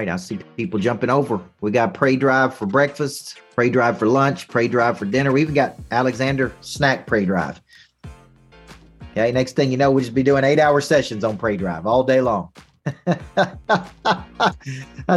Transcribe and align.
right. 0.00 0.12
I 0.12 0.16
see 0.16 0.38
people 0.56 0.78
jumping 0.78 1.10
over. 1.10 1.40
We 1.60 1.70
got 1.70 1.94
Prey 1.94 2.16
Drive 2.16 2.54
for 2.54 2.66
breakfast, 2.66 3.40
Prey 3.54 3.70
Drive 3.70 3.98
for 3.98 4.06
lunch, 4.06 4.48
Prey 4.48 4.68
Drive 4.68 4.98
for 4.98 5.04
dinner. 5.04 5.32
We 5.32 5.42
even 5.42 5.54
got 5.54 5.76
Alexander 5.90 6.52
Snack 6.60 7.06
Prey 7.06 7.24
Drive. 7.24 7.60
Okay, 9.12 9.32
next 9.32 9.56
thing 9.56 9.70
you 9.70 9.76
know, 9.76 9.90
we'll 9.90 10.00
just 10.00 10.14
be 10.14 10.22
doing 10.22 10.44
eight 10.44 10.58
hour 10.58 10.80
sessions 10.80 11.24
on 11.24 11.36
Prey 11.36 11.56
Drive 11.56 11.86
all 11.86 12.04
day 12.04 12.20
long. 12.20 12.52
I 13.06 14.54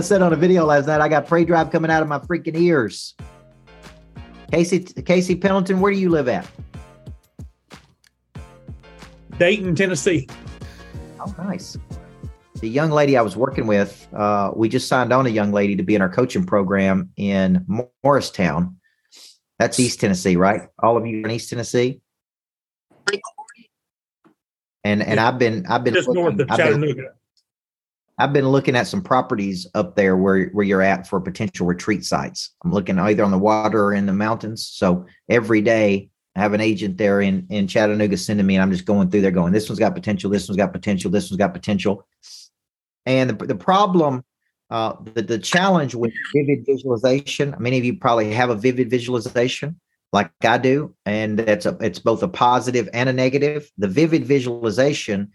said 0.01 0.21
on 0.21 0.33
a 0.33 0.35
video 0.35 0.65
last 0.65 0.87
night, 0.87 0.99
I 0.99 1.07
got 1.07 1.27
Prey 1.27 1.45
Drive 1.45 1.71
coming 1.71 1.89
out 1.89 2.01
of 2.01 2.09
my 2.09 2.19
freaking 2.19 2.57
ears. 2.57 3.15
Casey, 4.51 4.79
Casey 4.79 5.35
Pendleton, 5.35 5.79
where 5.79 5.93
do 5.93 5.99
you 5.99 6.09
live 6.09 6.27
at? 6.27 6.47
Dayton, 9.37 9.75
Tennessee. 9.75 10.27
Oh, 11.19 11.33
nice 11.37 11.77
the 12.63 12.69
young 12.69 12.91
lady 12.91 13.17
I 13.17 13.21
was 13.21 13.35
working 13.35 13.67
with, 13.67 14.07
uh, 14.13 14.51
we 14.55 14.69
just 14.69 14.87
signed 14.87 15.11
on 15.11 15.25
a 15.25 15.29
young 15.29 15.51
lady 15.51 15.75
to 15.75 15.83
be 15.83 15.95
in 15.95 16.01
our 16.01 16.07
coaching 16.07 16.45
program 16.45 17.09
in 17.17 17.65
Morristown. 18.03 18.77
That's 19.59 19.77
East 19.81 19.99
Tennessee, 19.99 20.37
right? 20.37 20.69
All 20.79 20.95
of 20.95 21.05
you 21.05 21.25
in 21.25 21.29
East 21.29 21.49
Tennessee. 21.49 21.99
And 24.85 25.03
and 25.03 25.19
I've 25.19 25.37
been 25.37 25.65
I've 25.67 25.83
been 25.83 25.93
just 25.93 26.07
looking, 26.07 26.23
north 26.23 26.39
of 26.39 26.51
I've 26.51 26.57
Chattanooga. 26.57 26.93
Been, 26.93 27.09
I've 28.17 28.31
been 28.31 28.47
looking 28.47 28.77
at 28.77 28.87
some 28.87 29.01
properties 29.01 29.67
up 29.75 29.97
there 29.97 30.15
where 30.15 30.45
where 30.47 30.65
you're 30.65 30.81
at 30.81 31.05
for 31.05 31.19
potential 31.19 31.67
retreat 31.67 32.05
sites. 32.05 32.51
I'm 32.63 32.71
looking 32.71 32.97
either 32.97 33.25
on 33.25 33.31
the 33.31 33.37
water 33.37 33.83
or 33.83 33.93
in 33.93 34.05
the 34.05 34.13
mountains. 34.13 34.65
So 34.65 35.05
every 35.29 35.61
day 35.61 36.09
I 36.35 36.39
have 36.39 36.53
an 36.53 36.61
agent 36.61 36.97
there 36.97 37.19
in 37.19 37.45
in 37.49 37.67
Chattanooga 37.67 38.15
sending 38.15 38.45
me, 38.45 38.55
and 38.55 38.63
I'm 38.63 38.71
just 38.71 38.85
going 38.85 39.09
through 39.09 39.21
there, 39.21 39.31
going, 39.31 39.51
this 39.51 39.67
one's 39.67 39.79
got 39.79 39.95
potential, 39.95 40.29
this 40.29 40.47
one's 40.47 40.57
got 40.57 40.71
potential, 40.71 41.11
this 41.11 41.29
one's 41.29 41.39
got 41.39 41.53
potential. 41.53 42.05
And 43.05 43.29
the, 43.31 43.45
the 43.45 43.55
problem, 43.55 44.23
uh, 44.69 44.95
the, 45.13 45.21
the 45.21 45.39
challenge 45.39 45.95
with 45.95 46.13
vivid 46.33 46.65
visualization, 46.65 47.55
many 47.59 47.77
of 47.77 47.85
you 47.85 47.97
probably 47.97 48.31
have 48.31 48.49
a 48.49 48.55
vivid 48.55 48.89
visualization 48.89 49.79
like 50.13 50.31
I 50.43 50.59
do, 50.59 50.95
and 51.07 51.39
it's 51.39 51.65
a, 51.65 51.75
it's 51.81 51.97
both 51.97 52.21
a 52.21 52.27
positive 52.27 52.87
and 52.93 53.09
a 53.09 53.13
negative. 53.13 53.69
The 53.79 53.87
vivid 53.87 54.25
visualization 54.25 55.31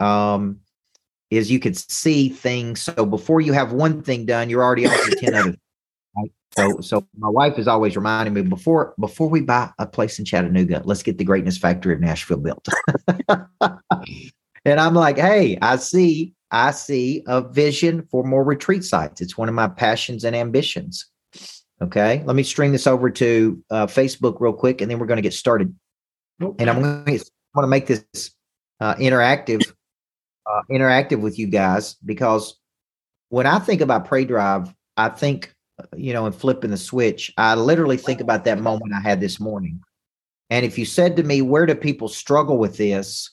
um, 0.00 0.60
is 1.30 1.50
you 1.50 1.58
could 1.58 1.76
see 1.76 2.28
things. 2.28 2.82
So 2.82 3.06
before 3.06 3.40
you 3.40 3.54
have 3.54 3.72
one 3.72 4.02
thing 4.02 4.26
done, 4.26 4.50
you're 4.50 4.62
already 4.62 4.86
on 4.86 4.92
to 4.92 5.16
ten 5.16 5.34
other. 5.34 5.56
Right? 6.14 6.30
So 6.56 6.80
so 6.80 7.06
my 7.16 7.30
wife 7.30 7.58
is 7.58 7.66
always 7.66 7.96
reminding 7.96 8.34
me 8.34 8.42
before 8.42 8.94
before 9.00 9.30
we 9.30 9.40
buy 9.40 9.70
a 9.78 9.86
place 9.86 10.18
in 10.18 10.26
Chattanooga, 10.26 10.82
let's 10.84 11.02
get 11.02 11.16
the 11.16 11.24
greatness 11.24 11.56
factory 11.56 11.94
of 11.94 12.00
Nashville 12.00 12.36
built. 12.36 12.68
and 14.64 14.78
I'm 14.78 14.94
like, 14.94 15.16
hey, 15.16 15.58
I 15.62 15.76
see 15.76 16.34
I 16.50 16.70
see 16.70 17.22
a 17.26 17.42
vision 17.42 18.06
for 18.10 18.24
more 18.24 18.44
retreat 18.44 18.84
sites. 18.84 19.20
It's 19.20 19.36
one 19.36 19.48
of 19.48 19.54
my 19.54 19.68
passions 19.68 20.24
and 20.24 20.34
ambitions. 20.34 21.06
Okay, 21.80 22.22
let 22.26 22.34
me 22.34 22.42
string 22.42 22.72
this 22.72 22.86
over 22.86 23.08
to 23.10 23.62
uh, 23.70 23.86
Facebook 23.86 24.40
real 24.40 24.52
quick, 24.52 24.80
and 24.80 24.90
then 24.90 24.98
we're 24.98 25.06
going 25.06 25.18
to 25.18 25.22
get 25.22 25.34
started. 25.34 25.74
Okay. 26.42 26.56
And 26.58 26.70
I'm 26.70 26.82
going 26.82 27.18
to 27.18 27.24
want 27.54 27.64
to 27.64 27.68
make 27.68 27.86
this 27.86 28.04
uh, 28.80 28.94
interactive, 28.96 29.62
uh, 30.46 30.62
interactive 30.70 31.20
with 31.20 31.38
you 31.38 31.46
guys 31.46 31.94
because 32.04 32.58
when 33.28 33.46
I 33.46 33.58
think 33.58 33.80
about 33.80 34.06
Prey 34.06 34.24
Drive, 34.24 34.72
I 34.96 35.10
think 35.10 35.54
uh, 35.80 35.84
you 35.96 36.12
know, 36.12 36.26
and 36.26 36.34
flipping 36.34 36.70
the 36.70 36.76
switch, 36.76 37.32
I 37.36 37.54
literally 37.54 37.96
think 37.96 38.20
about 38.20 38.44
that 38.44 38.60
moment 38.60 38.92
I 38.94 39.00
had 39.00 39.20
this 39.20 39.38
morning. 39.38 39.80
And 40.50 40.64
if 40.64 40.78
you 40.78 40.84
said 40.84 41.16
to 41.16 41.22
me, 41.22 41.42
where 41.42 41.66
do 41.66 41.74
people 41.74 42.08
struggle 42.08 42.58
with 42.58 42.76
this? 42.76 43.30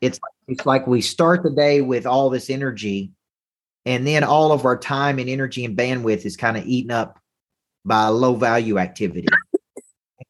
It's 0.00 0.18
it's 0.48 0.66
like 0.66 0.86
we 0.86 1.00
start 1.00 1.42
the 1.42 1.50
day 1.50 1.80
with 1.80 2.06
all 2.06 2.30
this 2.30 2.50
energy, 2.50 3.12
and 3.84 4.06
then 4.06 4.24
all 4.24 4.52
of 4.52 4.64
our 4.64 4.76
time 4.76 5.18
and 5.18 5.28
energy 5.28 5.64
and 5.64 5.76
bandwidth 5.76 6.24
is 6.24 6.36
kind 6.36 6.56
of 6.56 6.66
eaten 6.66 6.90
up 6.90 7.18
by 7.84 8.08
low 8.08 8.34
value 8.34 8.78
activity. 8.78 9.28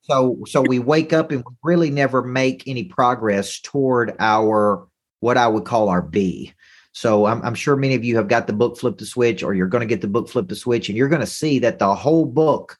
So 0.02 0.38
so 0.46 0.62
we 0.62 0.78
wake 0.78 1.12
up 1.12 1.30
and 1.30 1.44
really 1.62 1.90
never 1.90 2.22
make 2.22 2.66
any 2.66 2.84
progress 2.84 3.60
toward 3.60 4.14
our 4.18 4.86
what 5.20 5.36
I 5.36 5.46
would 5.46 5.64
call 5.64 5.88
our 5.88 6.02
B. 6.02 6.52
So 6.92 7.26
I'm, 7.26 7.40
I'm 7.42 7.54
sure 7.54 7.76
many 7.76 7.94
of 7.94 8.04
you 8.04 8.16
have 8.16 8.28
got 8.28 8.46
the 8.46 8.52
book 8.52 8.78
Flip 8.78 8.98
the 8.98 9.06
Switch, 9.06 9.42
or 9.42 9.54
you're 9.54 9.66
going 9.66 9.80
to 9.80 9.86
get 9.86 10.02
the 10.02 10.08
book 10.08 10.28
Flip 10.28 10.48
the 10.48 10.56
Switch, 10.56 10.88
and 10.88 10.98
you're 10.98 11.08
going 11.08 11.20
to 11.20 11.26
see 11.26 11.58
that 11.60 11.78
the 11.78 11.94
whole 11.94 12.26
book 12.26 12.78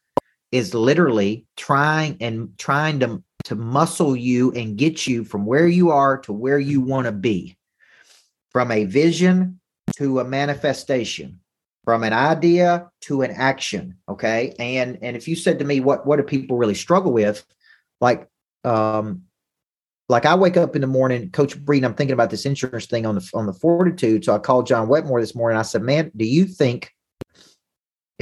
is 0.53 0.75
literally 0.75 1.47
trying 1.57 2.17
and 2.21 2.57
trying 2.59 3.01
to 3.01 3.23
to 3.45 3.57
muscle 3.57 4.15
you 4.15 4.53
and 4.53 4.77
get 4.77 5.07
you 5.07 5.25
from 5.25 5.45
where 5.45 5.67
you 5.67 5.91
are 5.91 6.19
to 6.19 6.33
where 6.33 6.59
you 6.59 6.81
want 6.81 7.07
to 7.07 7.13
be 7.13 7.57
from 8.51 8.71
a 8.71 8.85
vision 8.85 9.59
to 9.97 10.21
a 10.21 10.25
manifestation 10.25 11.41
from 11.85 12.05
an 12.05 12.13
idea 12.13 12.89
to 13.01 13.23
an 13.23 13.33
action 13.33 13.97
okay 14.09 14.55
and 14.61 14.99
and 15.03 15.17
if 15.17 15.27
you 15.27 15.35
said 15.35 15.59
to 15.59 15.65
me 15.65 15.81
what 15.81 16.07
what 16.07 16.17
do 16.17 16.23
people 16.23 16.57
really 16.57 16.75
struggle 16.75 17.13
with 17.13 17.45
like 18.01 18.29
um 18.63 19.23
like 20.09 20.27
I 20.27 20.35
wake 20.35 20.59
up 20.59 20.75
in 20.75 20.83
the 20.83 20.87
morning, 20.87 21.31
Coach 21.31 21.59
Breeden, 21.59 21.85
I'm 21.85 21.95
thinking 21.95 22.13
about 22.13 22.29
this 22.29 22.45
insurance 22.45 22.87
thing 22.87 23.07
on 23.07 23.15
the 23.15 23.31
on 23.35 23.47
the 23.47 23.53
fortitude. 23.53 24.25
So 24.25 24.35
I 24.35 24.39
called 24.39 24.67
John 24.67 24.89
Wetmore 24.89 25.21
this 25.21 25.35
morning. 25.35 25.59
I 25.59 25.63
said, 25.63 25.83
Man, 25.83 26.13
do 26.15 26.27
you 26.27 26.45
think 26.45 26.93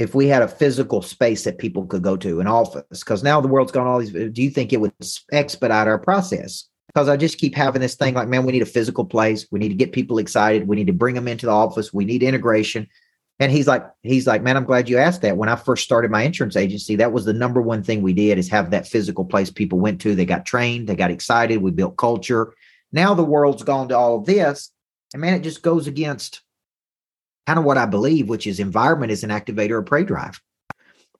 if 0.01 0.15
we 0.15 0.27
had 0.27 0.41
a 0.41 0.47
physical 0.47 1.03
space 1.03 1.43
that 1.43 1.59
people 1.59 1.85
could 1.85 2.01
go 2.01 2.17
to, 2.17 2.39
an 2.39 2.47
office, 2.47 3.03
because 3.03 3.21
now 3.21 3.39
the 3.39 3.47
world's 3.47 3.71
gone 3.71 3.85
all 3.85 3.99
these, 3.99 4.15
uh, 4.15 4.29
do 4.31 4.41
you 4.41 4.49
think 4.49 4.73
it 4.73 4.81
would 4.81 4.93
expedite 5.31 5.87
our 5.87 5.99
process? 5.99 6.67
Because 6.87 7.07
I 7.07 7.17
just 7.17 7.37
keep 7.37 7.55
having 7.55 7.81
this 7.81 7.95
thing 7.95 8.15
like, 8.15 8.27
man, 8.27 8.43
we 8.43 8.51
need 8.51 8.63
a 8.63 8.65
physical 8.65 9.05
place. 9.05 9.45
We 9.51 9.59
need 9.59 9.69
to 9.69 9.75
get 9.75 9.93
people 9.93 10.17
excited. 10.17 10.67
We 10.67 10.75
need 10.75 10.87
to 10.87 10.93
bring 10.93 11.13
them 11.13 11.27
into 11.27 11.45
the 11.45 11.51
office. 11.51 11.93
We 11.93 12.03
need 12.03 12.23
integration. 12.23 12.87
And 13.39 13.51
he's 13.51 13.67
like, 13.67 13.85
he's 14.01 14.25
like, 14.25 14.41
man, 14.41 14.57
I'm 14.57 14.65
glad 14.65 14.89
you 14.89 14.97
asked 14.97 15.21
that. 15.21 15.37
When 15.37 15.49
I 15.49 15.55
first 15.55 15.83
started 15.83 16.09
my 16.09 16.23
insurance 16.23 16.55
agency, 16.55 16.95
that 16.95 17.13
was 17.13 17.25
the 17.25 17.33
number 17.33 17.61
one 17.61 17.83
thing 17.83 18.01
we 18.01 18.13
did 18.13 18.39
is 18.39 18.49
have 18.49 18.71
that 18.71 18.87
physical 18.87 19.23
place 19.23 19.51
people 19.51 19.79
went 19.79 20.01
to. 20.01 20.15
They 20.15 20.25
got 20.25 20.47
trained, 20.47 20.89
they 20.89 20.95
got 20.95 21.11
excited, 21.11 21.61
we 21.61 21.71
built 21.71 21.95
culture. 21.95 22.53
Now 22.91 23.13
the 23.13 23.23
world's 23.23 23.63
gone 23.63 23.87
to 23.89 23.97
all 23.97 24.17
of 24.17 24.25
this. 24.25 24.71
And 25.13 25.21
man, 25.21 25.35
it 25.35 25.43
just 25.43 25.61
goes 25.61 25.87
against 25.87 26.41
kind 27.47 27.59
of 27.59 27.65
what 27.65 27.77
I 27.77 27.85
believe, 27.85 28.29
which 28.29 28.47
is 28.47 28.59
environment 28.59 29.11
is 29.11 29.23
an 29.23 29.29
activator 29.29 29.79
of 29.79 29.85
prey 29.85 30.03
drive. 30.03 30.39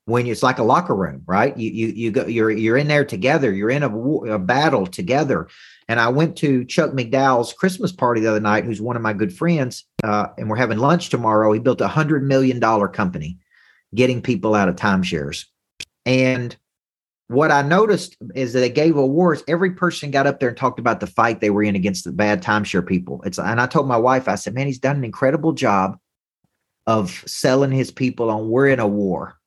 When 0.06 0.26
it's 0.26 0.44
like 0.44 0.58
a 0.58 0.64
locker 0.64 0.96
room, 0.96 1.22
right? 1.28 1.56
You 1.56 1.70
you 1.70 1.88
you 1.88 2.12
go 2.12 2.26
you're 2.26 2.50
you're 2.50 2.76
in 2.76 2.88
there 2.88 3.06
together. 3.06 3.54
You're 3.54 3.70
in 3.70 3.84
a, 3.84 3.98
a 4.34 4.40
battle 4.40 4.88
together. 4.88 5.48
And 5.88 6.00
I 6.00 6.09
went 6.09 6.36
to 6.38 6.66
Chuck 6.66 6.92
McDowell's 6.92 7.54
Christmas 7.54 7.92
party 7.92 8.20
the 8.22 8.32
other 8.32 8.40
night, 8.40 8.66
who's 8.66 8.82
one 8.82 8.96
of 8.96 9.04
my 9.04 9.14
good 9.14 9.32
friends, 9.32 9.86
uh, 10.04 10.28
and 10.38 10.50
we're 10.50 10.56
having 10.56 10.80
lunch 10.80 11.09
tomorrow. 11.09 11.54
He 11.54 11.59
built 11.59 11.82
a 11.82 11.88
hundred 11.88 12.24
million 12.24 12.59
dollar 12.59 12.88
company, 12.88 13.38
getting 13.94 14.22
people 14.22 14.56
out 14.56 14.70
of 14.70 14.76
timeshares. 14.76 15.46
And 16.06 16.58
what 17.28 17.52
I 17.52 17.62
noticed 17.62 18.18
is 18.36 18.53
that 18.53 18.59
they 18.59 18.70
gave 18.70 18.98
awards. 18.98 19.44
Every 19.48 19.72
person 19.72 20.12
got 20.12 20.28
up 20.28 20.40
there 20.40 20.50
and 20.50 20.58
talked 20.58 20.80
about 20.80 21.00
the 21.00 21.08
fight 21.08 21.40
they 21.40 21.52
were 21.52 21.64
in 21.64 21.76
against 21.76 22.03
the 22.03 22.12
bad 22.12 22.44
timeshare 22.44 22.86
people. 22.86 23.22
It's 23.24 23.38
and 23.38 23.62
I 23.62 23.68
told 23.68 23.88
my 23.88 23.98
wife, 23.98 24.28
I 24.28 24.36
said, 24.36 24.56
man, 24.56 24.66
he's 24.66 24.80
done 24.80 24.98
an 24.98 25.06
incredible 25.06 25.53
job 25.53 25.98
of 26.88 27.24
selling 27.28 27.72
his 27.72 27.92
people 27.92 28.30
on 28.30 28.50
we're 28.50 28.68
in 28.68 28.80
a 28.80 28.88
war 28.88 29.38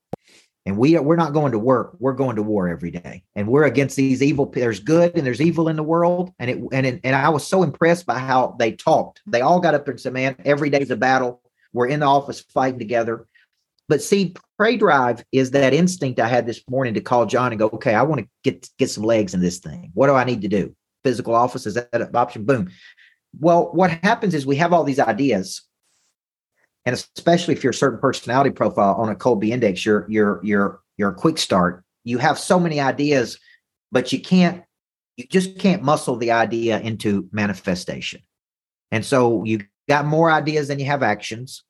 and 0.67 0.78
we 0.78 0.97
are 0.97 1.03
we're 1.03 1.17
not 1.17 1.33
going 1.33 1.53
to 1.53 1.59
work 1.59 1.97
we're 1.99 2.12
going 2.12 2.37
to 2.37 2.43
war 2.43 2.69
every 2.69 2.91
day 2.91 3.22
and 3.34 3.47
we're 3.47 3.65
against 3.65 3.97
these 3.97 4.22
evil 4.22 4.47
there's 4.47 4.81
good 4.81 5.17
and 5.17 5.27
there's 5.27 5.41
evil 5.41 5.69
in 5.69 5.77
the 5.77 5.83
world 5.83 6.33
and 6.39 6.50
it 6.50 6.59
and 6.73 6.87
it, 6.87 7.00
and 7.05 7.15
I 7.15 7.28
was 7.28 7.47
so 7.47 7.62
impressed 7.62 8.06
by 8.06 8.19
how 8.19 8.56
they 8.59 8.73
talked. 8.73 9.21
They 9.27 9.41
all 9.41 9.61
got 9.61 9.75
up 9.75 9.89
and 9.89 10.00
said 10.00 10.12
man 10.12 10.37
every 10.44 10.71
day's 10.71 10.91
a 10.91 10.97
battle. 10.97 11.43
We're 11.73 11.89
in 11.89 12.00
the 12.00 12.06
office 12.06 12.41
fighting 12.41 12.78
together. 12.78 13.27
But 13.89 14.03
see 14.03 14.34
prey 14.56 14.77
drive 14.78 15.25
is 15.33 15.50
that 15.50 15.75
instinct 15.75 16.21
I 16.21 16.28
had 16.28 16.47
this 16.47 16.62
morning 16.69 16.94
to 16.94 17.00
call 17.00 17.27
John 17.27 17.53
and 17.53 17.59
go 17.59 17.69
okay 17.75 17.94
I 17.94 18.03
want 18.03 18.23
to 18.23 18.28
get 18.43 18.69
get 18.78 18.91
some 18.91 19.05
legs 19.05 19.34
in 19.34 19.41
this 19.41 19.59
thing. 19.59 19.91
What 19.94 20.06
do 20.06 20.15
I 20.15 20.25
need 20.25 20.43
to 20.43 20.49
do? 20.49 20.75
Physical 21.03 21.34
office 21.34 21.67
is 21.67 21.75
that 21.75 21.89
an 21.93 22.09
option? 22.15 22.44
Boom. 22.44 22.71
Well 23.39 23.71
what 23.73 23.91
happens 24.03 24.35
is 24.35 24.47
we 24.47 24.56
have 24.56 24.73
all 24.73 24.85
these 24.85 25.00
ideas 25.00 25.62
and 26.86 26.94
especially 26.94 27.54
if 27.54 27.64
you're 27.64 27.70
a 27.70 27.75
certain 27.75 27.98
personality 27.98 28.50
profile 28.50 28.94
on 28.94 29.08
a 29.08 29.14
Kolbe 29.14 29.50
index, 29.50 29.84
you're 29.84 30.06
you're 30.08 30.40
you're 30.42 30.81
you're 30.96 31.10
a 31.10 31.14
quick 31.14 31.38
start. 31.38 31.84
You 32.04 32.19
have 32.19 32.38
so 32.38 32.60
many 32.60 32.81
ideas, 32.81 33.38
but 33.90 34.12
you 34.12 34.20
can't 34.20 34.62
you 35.16 35.26
just 35.26 35.58
can't 35.58 35.82
muscle 35.82 36.16
the 36.16 36.32
idea 36.32 36.81
into 36.81 37.28
manifestation. 37.32 38.20
And 38.90 39.04
so 39.04 39.44
you 39.44 39.60
got 39.88 40.06
more 40.06 40.31
ideas 40.31 40.69
than 40.69 40.78
you 40.78 40.86
have 40.86 41.02
actions. 41.02 41.62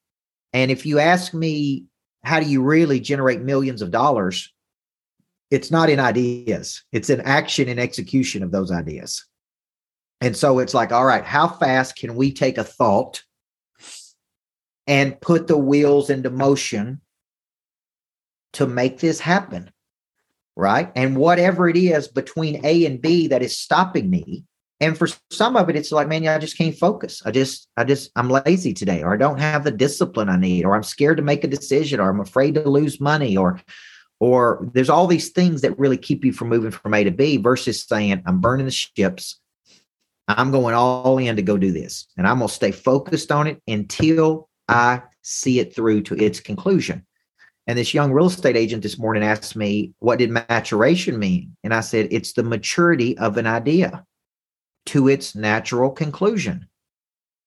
And 0.53 0.71
if 0.71 0.87
you 0.87 0.99
ask 0.99 1.35
me, 1.35 1.85
how 2.23 2.41
do 2.41 2.47
you 2.47 2.63
really 2.63 3.01
generate 3.01 3.43
millions 3.43 3.83
of 3.83 3.91
dollars? 3.91 4.53
It's 5.51 5.71
not 5.71 5.91
in 5.91 6.01
ideas, 6.01 6.83
it's 6.91 7.11
in 7.11 7.21
action 7.21 7.69
and 7.69 7.79
execution 7.79 8.43
of 8.43 8.51
those 8.51 8.73
ideas. 8.73 9.25
And 10.21 10.37
so 10.37 10.59
it's 10.59 10.75
like, 10.75 10.91
all 10.91 11.05
right, 11.05 11.25
how 11.25 11.49
fast 11.49 11.97
can 11.97 12.15
we 12.17 12.33
take 12.33 12.57
a 12.57 12.65
thought 12.65 13.23
and 14.87 15.21
put 15.21 15.47
the 15.47 15.59
wheels 15.59 16.11
into 16.11 16.31
motion 16.31 17.01
to 18.55 18.67
make 18.67 19.01
this 19.01 19.21
happen. 19.21 19.71
Right. 20.57 20.93
And 20.95 21.17
whatever 21.17 21.69
it 21.69 21.77
is 21.77 22.07
between 22.07 22.65
A 22.65 22.87
and 22.87 23.03
B 23.03 23.27
that 23.27 23.43
is 23.43 23.59
stopping 23.59 24.09
me, 24.09 24.45
and 24.81 24.99
for 24.99 25.09
some 25.31 25.57
of 25.57 25.69
it, 25.69 25.77
it's 25.77 25.93
like, 25.93 26.09
man, 26.09 26.27
I 26.29 26.39
just 26.39 26.59
can't 26.59 26.77
focus. 26.77 27.23
I 27.25 27.31
just, 27.31 27.69
I 27.77 27.85
just, 27.85 28.11
I'm 28.17 28.29
lazy 28.29 28.75
today, 28.75 29.03
or 29.03 29.15
I 29.15 29.17
don't 29.17 29.39
have 29.39 29.65
the 29.65 29.71
discipline 29.71 30.29
I 30.29 30.37
need, 30.37 30.65
or 30.65 30.75
I'm 30.75 30.83
scared 30.83 31.17
to 31.17 31.23
make 31.23 31.43
a 31.43 31.49
decision, 31.49 32.01
or 32.01 32.11
I'm 32.11 32.21
afraid 32.21 32.55
to 32.55 32.69
lose 32.69 33.01
money, 33.01 33.37
or, 33.37 33.61
or 34.21 34.69
there's 34.75 34.91
all 34.91 35.07
these 35.07 35.31
things 35.31 35.63
that 35.63 35.79
really 35.79 35.97
keep 35.97 36.25
you 36.25 36.33
from 36.33 36.49
moving 36.51 36.71
from 36.71 36.95
A 36.95 37.03
to 37.05 37.11
B 37.11 37.37
versus 37.37 37.83
saying, 37.83 38.23
I'm 38.27 38.41
burning 38.41 38.67
the 38.67 38.73
ships. 38.73 39.41
I'm 40.29 40.51
going 40.51 40.75
all 40.75 41.19
in 41.19 41.37
to 41.37 41.43
go 41.43 41.57
do 41.57 41.73
this. 41.73 42.07
And 42.17 42.27
I'm 42.27 42.39
going 42.39 42.49
to 42.49 42.55
stay 42.55 42.71
focused 42.71 43.31
on 43.33 43.47
it 43.47 43.63
until 43.67 44.49
I 44.69 45.03
see 45.23 45.61
it 45.61 45.75
through 45.75 46.03
to 46.03 46.15
its 46.15 46.41
conclusion. 46.41 47.05
And 47.67 47.79
this 47.79 47.95
young 47.95 48.13
real 48.13 48.27
estate 48.27 48.57
agent 48.57 48.83
this 48.83 48.99
morning 48.99 49.23
asked 49.23 49.57
me, 49.57 49.95
What 49.99 50.19
did 50.19 50.31
maturation 50.31 51.19
mean? 51.19 51.57
And 51.65 51.73
I 51.73 51.81
said, 51.81 52.09
It's 52.11 52.35
the 52.35 52.43
maturity 52.43 53.17
of 53.19 53.37
an 53.37 53.47
idea 53.47 54.05
to 54.87 55.09
its 55.09 55.35
natural 55.35 55.91
conclusion. 55.91 56.69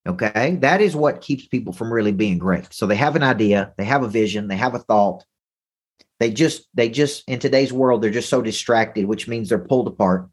Okay. 0.07 0.57
That 0.61 0.81
is 0.81 0.95
what 0.95 1.21
keeps 1.21 1.45
people 1.45 1.73
from 1.73 1.91
really 1.91 2.13
being 2.13 2.37
great. 2.37 2.73
So 2.73 2.87
they 2.87 2.95
have 2.95 3.15
an 3.15 3.23
idea, 3.23 3.73
they 3.77 3.85
have 3.85 4.03
a 4.03 4.07
vision, 4.07 4.47
they 4.47 4.55
have 4.55 4.73
a 4.73 4.79
thought. 4.79 5.23
They 6.19 6.31
just, 6.31 6.67
they 6.73 6.89
just, 6.89 7.23
in 7.27 7.37
today's 7.37 7.71
world, 7.71 8.01
they're 8.01 8.09
just 8.09 8.29
so 8.29 8.41
distracted, 8.41 9.05
which 9.05 9.27
means 9.27 9.49
they're 9.49 9.59
pulled 9.59 9.87
apart 9.87 10.29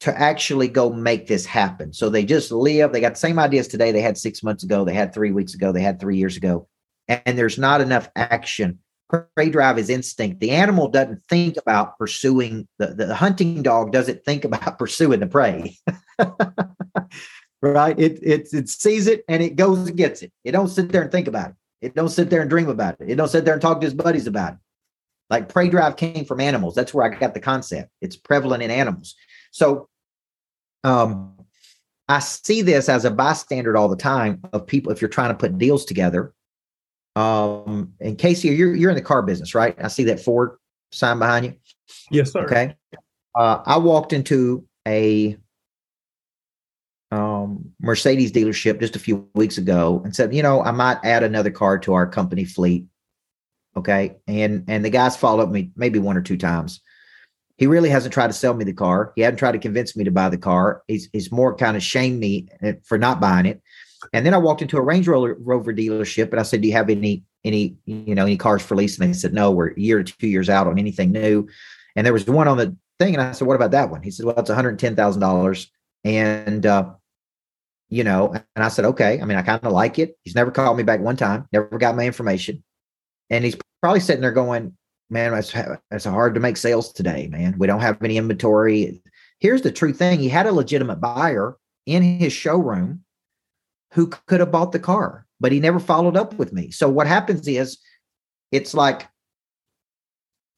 to 0.00 0.18
actually 0.18 0.68
go 0.68 0.92
make 0.92 1.26
this 1.26 1.46
happen. 1.46 1.92
So 1.92 2.10
they 2.10 2.24
just 2.24 2.52
live, 2.52 2.92
they 2.92 3.00
got 3.00 3.14
the 3.14 3.20
same 3.20 3.38
ideas 3.38 3.68
today 3.68 3.92
they 3.92 4.02
had 4.02 4.18
six 4.18 4.42
months 4.42 4.62
ago, 4.62 4.84
they 4.84 4.94
had 4.94 5.14
three 5.14 5.32
weeks 5.32 5.54
ago, 5.54 5.72
they 5.72 5.82
had 5.82 6.00
three 6.00 6.16
years 6.16 6.36
ago. 6.36 6.68
And 7.08 7.38
there's 7.38 7.58
not 7.58 7.80
enough 7.80 8.08
action. 8.16 8.80
Prey 9.08 9.50
drive 9.50 9.78
is 9.78 9.88
instinct. 9.88 10.40
The 10.40 10.50
animal 10.50 10.88
doesn't 10.88 11.24
think 11.28 11.56
about 11.56 11.96
pursuing 11.96 12.66
the, 12.78 12.88
the 12.88 13.14
hunting 13.14 13.62
dog 13.62 13.92
doesn't 13.92 14.24
think 14.24 14.44
about 14.44 14.78
pursuing 14.78 15.20
the 15.20 15.28
prey. 15.28 15.76
right? 17.62 17.98
It, 17.98 18.18
it 18.22 18.48
it 18.52 18.68
sees 18.68 19.06
it 19.06 19.24
and 19.28 19.42
it 19.42 19.56
goes 19.56 19.88
and 19.88 19.96
gets 19.96 20.22
it. 20.22 20.32
It 20.44 20.52
don't 20.52 20.68
sit 20.68 20.90
there 20.90 21.02
and 21.02 21.12
think 21.12 21.28
about 21.28 21.50
it. 21.50 21.56
It 21.80 21.94
don't 21.94 22.08
sit 22.08 22.30
there 22.30 22.40
and 22.40 22.50
dream 22.50 22.68
about 22.68 22.96
it. 23.00 23.08
It 23.08 23.14
don't 23.14 23.28
sit 23.28 23.44
there 23.44 23.54
and 23.54 23.62
talk 23.62 23.80
to 23.80 23.86
his 23.86 23.94
buddies 23.94 24.26
about 24.26 24.54
it. 24.54 24.58
Like 25.30 25.48
prey 25.48 25.68
drive 25.68 25.96
came 25.96 26.24
from 26.24 26.40
animals. 26.40 26.74
That's 26.74 26.92
where 26.92 27.04
I 27.04 27.16
got 27.16 27.34
the 27.34 27.40
concept. 27.40 27.90
It's 28.00 28.16
prevalent 28.16 28.62
in 28.62 28.70
animals. 28.70 29.14
So 29.50 29.88
um 30.84 31.32
I 32.08 32.20
see 32.20 32.62
this 32.62 32.88
as 32.88 33.04
a 33.04 33.10
bystander 33.10 33.76
all 33.76 33.88
the 33.88 33.96
time 33.96 34.40
of 34.52 34.66
people 34.66 34.92
if 34.92 35.00
you're 35.00 35.08
trying 35.08 35.30
to 35.30 35.34
put 35.34 35.58
deals 35.58 35.84
together. 35.84 36.32
Um 37.14 37.94
and 38.00 38.18
Casey, 38.18 38.48
you're 38.48 38.74
you're 38.74 38.90
in 38.90 38.96
the 38.96 39.02
car 39.02 39.22
business, 39.22 39.54
right? 39.54 39.74
I 39.82 39.88
see 39.88 40.04
that 40.04 40.20
Ford 40.20 40.56
sign 40.92 41.18
behind 41.18 41.46
you. 41.46 41.54
Yes, 42.10 42.32
sir. 42.32 42.44
Okay. 42.44 42.74
Uh, 43.34 43.62
I 43.66 43.76
walked 43.76 44.12
into 44.12 44.66
a 44.88 45.36
um, 47.10 47.72
Mercedes 47.80 48.32
dealership 48.32 48.80
just 48.80 48.96
a 48.96 49.00
few 49.00 49.28
weeks 49.34 49.58
ago 49.58 50.00
and 50.04 50.14
said, 50.14 50.34
you 50.34 50.42
know, 50.42 50.62
I 50.62 50.70
might 50.70 50.98
add 51.04 51.22
another 51.22 51.50
car 51.50 51.78
to 51.80 51.94
our 51.94 52.06
company 52.06 52.44
fleet. 52.44 52.86
Okay. 53.76 54.16
And 54.26 54.64
and 54.68 54.84
the 54.84 54.90
guys 54.90 55.16
followed 55.16 55.50
me 55.50 55.70
maybe 55.76 55.98
one 55.98 56.16
or 56.16 56.22
two 56.22 56.38
times. 56.38 56.80
He 57.58 57.66
really 57.66 57.88
hasn't 57.88 58.12
tried 58.12 58.26
to 58.26 58.32
sell 58.32 58.54
me 58.54 58.64
the 58.64 58.72
car. 58.72 59.12
He 59.16 59.22
hadn't 59.22 59.38
tried 59.38 59.52
to 59.52 59.58
convince 59.58 59.96
me 59.96 60.04
to 60.04 60.10
buy 60.10 60.28
the 60.28 60.38
car. 60.38 60.82
He's 60.88 61.08
he's 61.12 61.32
more 61.32 61.54
kind 61.56 61.76
of 61.76 61.82
shamed 61.82 62.20
me 62.20 62.48
uh, 62.62 62.72
for 62.84 62.98
not 62.98 63.20
buying 63.20 63.46
it. 63.46 63.62
And 64.12 64.26
then 64.26 64.34
I 64.34 64.38
walked 64.38 64.62
into 64.62 64.76
a 64.76 64.82
Range 64.82 65.08
Rover, 65.08 65.36
Rover 65.40 65.72
dealership 65.72 66.30
and 66.30 66.38
I 66.38 66.42
said, 66.42 66.60
Do 66.60 66.68
you 66.68 66.74
have 66.74 66.90
any 66.90 67.24
any, 67.44 67.76
you 67.86 68.14
know, 68.14 68.24
any 68.24 68.36
cars 68.36 68.62
for 68.62 68.76
lease? 68.76 68.98
And 68.98 69.08
they 69.08 69.16
said, 69.16 69.32
No, 69.32 69.50
we're 69.50 69.70
a 69.70 69.80
year 69.80 70.02
to 70.02 70.18
two 70.18 70.28
years 70.28 70.50
out 70.50 70.66
on 70.66 70.78
anything 70.78 71.12
new. 71.12 71.48
And 71.94 72.04
there 72.04 72.12
was 72.12 72.26
one 72.26 72.48
on 72.48 72.58
the 72.58 72.76
thing. 72.98 73.14
And 73.14 73.22
I 73.22 73.32
said, 73.32 73.48
What 73.48 73.56
about 73.56 73.70
that 73.70 73.90
one? 73.90 74.02
He 74.02 74.10
said, 74.10 74.26
Well, 74.26 74.38
it's 74.38 74.50
$110,000 74.50 75.66
and 76.04 76.66
uh, 76.66 76.90
you 77.88 78.04
know, 78.04 78.32
and 78.32 78.64
I 78.64 78.68
said, 78.68 78.84
okay. 78.84 79.20
I 79.20 79.24
mean, 79.24 79.38
I 79.38 79.42
kind 79.42 79.62
of 79.62 79.72
like 79.72 79.98
it. 79.98 80.16
He's 80.24 80.34
never 80.34 80.50
called 80.50 80.76
me 80.76 80.82
back 80.82 81.00
one 81.00 81.16
time, 81.16 81.48
never 81.52 81.78
got 81.78 81.96
my 81.96 82.04
information. 82.04 82.62
And 83.30 83.44
he's 83.44 83.56
probably 83.80 84.00
sitting 84.00 84.22
there 84.22 84.32
going, 84.32 84.76
man, 85.10 85.34
it's, 85.34 85.52
it's 85.90 86.04
hard 86.04 86.34
to 86.34 86.40
make 86.40 86.56
sales 86.56 86.92
today, 86.92 87.28
man. 87.28 87.56
We 87.58 87.66
don't 87.66 87.80
have 87.80 88.02
any 88.02 88.16
inventory. 88.16 89.00
Here's 89.38 89.62
the 89.62 89.72
true 89.72 89.92
thing. 89.92 90.18
He 90.18 90.28
had 90.28 90.46
a 90.46 90.52
legitimate 90.52 91.00
buyer 91.00 91.56
in 91.86 92.02
his 92.02 92.32
showroom 92.32 93.04
who 93.92 94.08
could 94.08 94.40
have 94.40 94.52
bought 94.52 94.72
the 94.72 94.78
car, 94.78 95.26
but 95.40 95.52
he 95.52 95.60
never 95.60 95.78
followed 95.78 96.16
up 96.16 96.34
with 96.34 96.52
me. 96.52 96.70
So 96.70 96.88
what 96.88 97.06
happens 97.06 97.46
is 97.46 97.78
it's 98.52 98.74
like, 98.74 99.08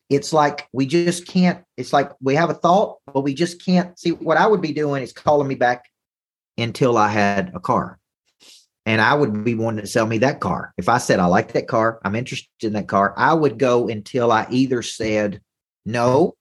it's 0.08 0.32
like 0.32 0.66
we 0.72 0.86
just 0.86 1.26
can't, 1.26 1.62
it's 1.76 1.92
like 1.92 2.10
we 2.20 2.34
have 2.34 2.48
a 2.48 2.54
thought, 2.54 2.98
but 3.12 3.20
we 3.20 3.34
just 3.34 3.62
can't 3.62 3.98
see 3.98 4.10
what 4.10 4.38
I 4.38 4.46
would 4.46 4.62
be 4.62 4.72
doing 4.72 5.02
is 5.02 5.12
calling 5.12 5.46
me 5.46 5.54
back 5.54 5.84
until 6.56 6.96
I 6.96 7.08
had 7.08 7.52
a 7.54 7.60
car. 7.60 7.98
And 8.88 9.02
I 9.02 9.12
would 9.12 9.44
be 9.44 9.55
wanting 9.55 9.82
to 9.82 9.87
sell 9.87 10.06
me 10.06 10.17
that 10.19 10.40
car. 10.40 10.73
If 10.79 10.88
I 10.88 10.96
said, 10.96 11.20
I 11.20 11.26
like 11.26 11.52
that 11.52 11.69
car, 11.69 12.00
I'm 12.06 12.17
interested 12.17 12.49
in 12.62 12.73
that 12.73 12.88
car, 12.88 13.12
I 13.19 13.35
would 13.35 13.58
go 13.58 13.87
until 13.87 14.32
I 14.32 14.46
either 14.50 14.81
said, 14.81 15.43
no, 15.85 16.37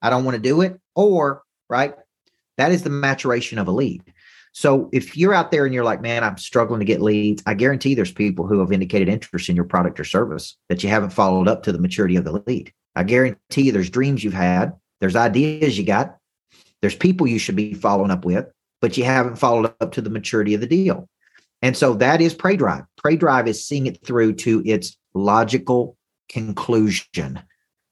I 0.00 0.08
don't 0.08 0.24
want 0.24 0.36
to 0.36 0.40
do 0.40 0.60
it, 0.60 0.78
or, 0.94 1.42
right, 1.68 1.96
that 2.56 2.70
is 2.70 2.84
the 2.84 2.90
maturation 2.90 3.58
of 3.58 3.66
a 3.66 3.72
lead. 3.72 4.04
So 4.52 4.88
if 4.92 5.16
you're 5.16 5.34
out 5.34 5.50
there 5.50 5.64
and 5.64 5.74
you're 5.74 5.82
like, 5.82 6.00
man, 6.00 6.22
I'm 6.22 6.38
struggling 6.38 6.78
to 6.78 6.86
get 6.86 7.02
leads, 7.02 7.42
I 7.46 7.54
guarantee 7.54 7.96
there's 7.96 8.12
people 8.12 8.46
who 8.46 8.60
have 8.60 8.70
indicated 8.70 9.08
interest 9.08 9.48
in 9.48 9.56
your 9.56 9.64
product 9.64 9.98
or 9.98 10.04
service 10.04 10.56
that 10.68 10.84
you 10.84 10.88
haven't 10.88 11.10
followed 11.10 11.48
up 11.48 11.64
to 11.64 11.72
the 11.72 11.80
maturity 11.80 12.14
of 12.14 12.22
the 12.22 12.40
lead. 12.46 12.72
I 12.94 13.02
guarantee 13.02 13.72
there's 13.72 13.90
dreams 13.90 14.22
you've 14.22 14.34
had, 14.34 14.72
there's 15.00 15.16
ideas 15.16 15.76
you 15.76 15.84
got, 15.84 16.16
there's 16.80 16.94
people 16.94 17.26
you 17.26 17.40
should 17.40 17.56
be 17.56 17.74
following 17.74 18.12
up 18.12 18.24
with, 18.24 18.46
but 18.80 18.96
you 18.96 19.02
haven't 19.02 19.34
followed 19.34 19.74
up 19.80 19.90
to 19.94 20.00
the 20.00 20.10
maturity 20.10 20.54
of 20.54 20.60
the 20.60 20.68
deal. 20.68 21.08
And 21.62 21.76
so 21.76 21.94
that 21.94 22.20
is 22.20 22.34
prey 22.34 22.56
drive. 22.56 22.84
Prey 22.96 23.16
drive 23.16 23.48
is 23.48 23.64
seeing 23.64 23.86
it 23.86 24.04
through 24.04 24.34
to 24.34 24.62
its 24.64 24.96
logical 25.14 25.96
conclusion. 26.28 27.40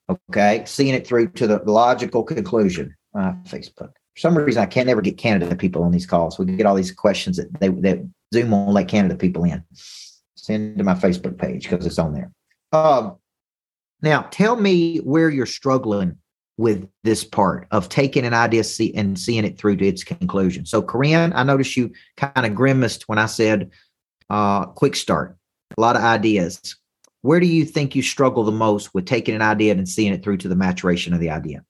Okay. 0.09 0.63
Seeing 0.67 0.95
it 0.95 1.07
through 1.07 1.31
to 1.33 1.47
the 1.47 1.59
logical 1.65 2.23
conclusion. 2.23 2.95
Uh, 3.15 3.33
Facebook. 3.45 3.93
For 4.15 4.21
some 4.21 4.37
reason, 4.37 4.63
I 4.63 4.67
can't 4.67 4.89
ever 4.89 5.01
get 5.01 5.19
Canada 5.19 5.57
people 5.57 5.83
on 5.83 5.91
these 5.91 6.07
calls. 6.07 6.39
We 6.39 6.45
get 6.45 6.67
all 6.67 6.75
these 6.75 6.93
questions 6.93 7.39
that 7.39 7.53
they 7.61 7.69
that 7.69 8.07
Zoom 8.33 8.51
won't 8.51 8.73
let 8.73 8.89
Canada 8.89 9.17
people 9.17 9.45
in. 9.45 9.63
Send 10.35 10.79
to 10.79 10.85
my 10.85 10.95
Facebook 10.95 11.39
page 11.39 11.69
because 11.69 11.87
it's 11.87 11.99
on 11.99 12.15
there. 12.15 12.31
Um, 12.73 13.17
now, 14.03 14.23
tell 14.31 14.57
me 14.57 14.99
where 14.99 15.31
you're 15.31 15.47
struggling 15.47 16.19
with 16.59 16.89
this 17.05 17.23
part 17.25 17.67
of 17.71 17.89
taking 17.89 18.25
an 18.25 18.35
idea 18.35 18.65
and 18.95 19.19
seeing 19.19 19.45
it 19.45 19.59
through 19.59 19.77
to 19.77 19.87
its 19.87 20.05
conclusion. 20.05 20.65
So, 20.65 20.81
Corinne, 20.83 21.33
I 21.35 21.43
noticed 21.43 21.77
you 21.77 21.93
kind 22.17 22.47
of 22.47 22.55
grimaced 22.55 23.09
when 23.09 23.19
I 23.19 23.27
said 23.27 23.71
uh, 24.31 24.67
quick 24.67 24.97
start, 24.97 25.37
a 25.77 25.81
lot 25.81 25.97
of 25.97 26.03
ideas. 26.03 26.77
Where 27.23 27.41
do 27.41 27.47
you 27.47 27.65
think 27.65 27.95
you 27.95 28.03
struggle 28.03 28.45
the 28.45 28.53
most 28.53 28.95
with 28.95 29.05
taking 29.05 29.35
an 29.35 29.43
idea 29.43 29.73
and 29.73 29.89
seeing 29.89 30.13
it 30.13 30.23
through 30.23 30.39
to 30.39 30.49
the 30.49 30.57
maturation 30.57 31.13
of 31.13 31.21
the 31.21 31.31
idea? 31.31 31.65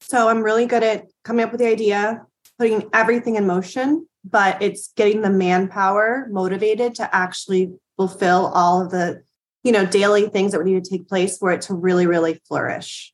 So, 0.00 0.28
I'm 0.28 0.42
really 0.42 0.66
good 0.66 0.82
at 0.82 1.06
coming 1.24 1.44
up 1.44 1.52
with 1.52 1.60
the 1.60 1.68
idea, 1.68 2.26
putting 2.58 2.90
everything 2.92 3.36
in 3.36 3.46
motion, 3.46 4.06
but 4.24 4.60
it's 4.60 4.92
getting 4.94 5.22
the 5.22 5.30
manpower 5.30 6.28
motivated 6.30 6.96
to 6.96 7.14
actually 7.14 7.72
fulfill 7.96 8.50
all 8.54 8.82
of 8.82 8.90
the 8.90 9.22
you 9.64 9.70
know 9.70 9.86
daily 9.86 10.28
things 10.28 10.52
that 10.52 10.58
would 10.58 10.66
need 10.66 10.82
to 10.82 10.90
take 10.90 11.08
place 11.08 11.38
for 11.38 11.52
it 11.52 11.62
to 11.62 11.74
really 11.74 12.06
really 12.06 12.40
flourish 12.48 13.11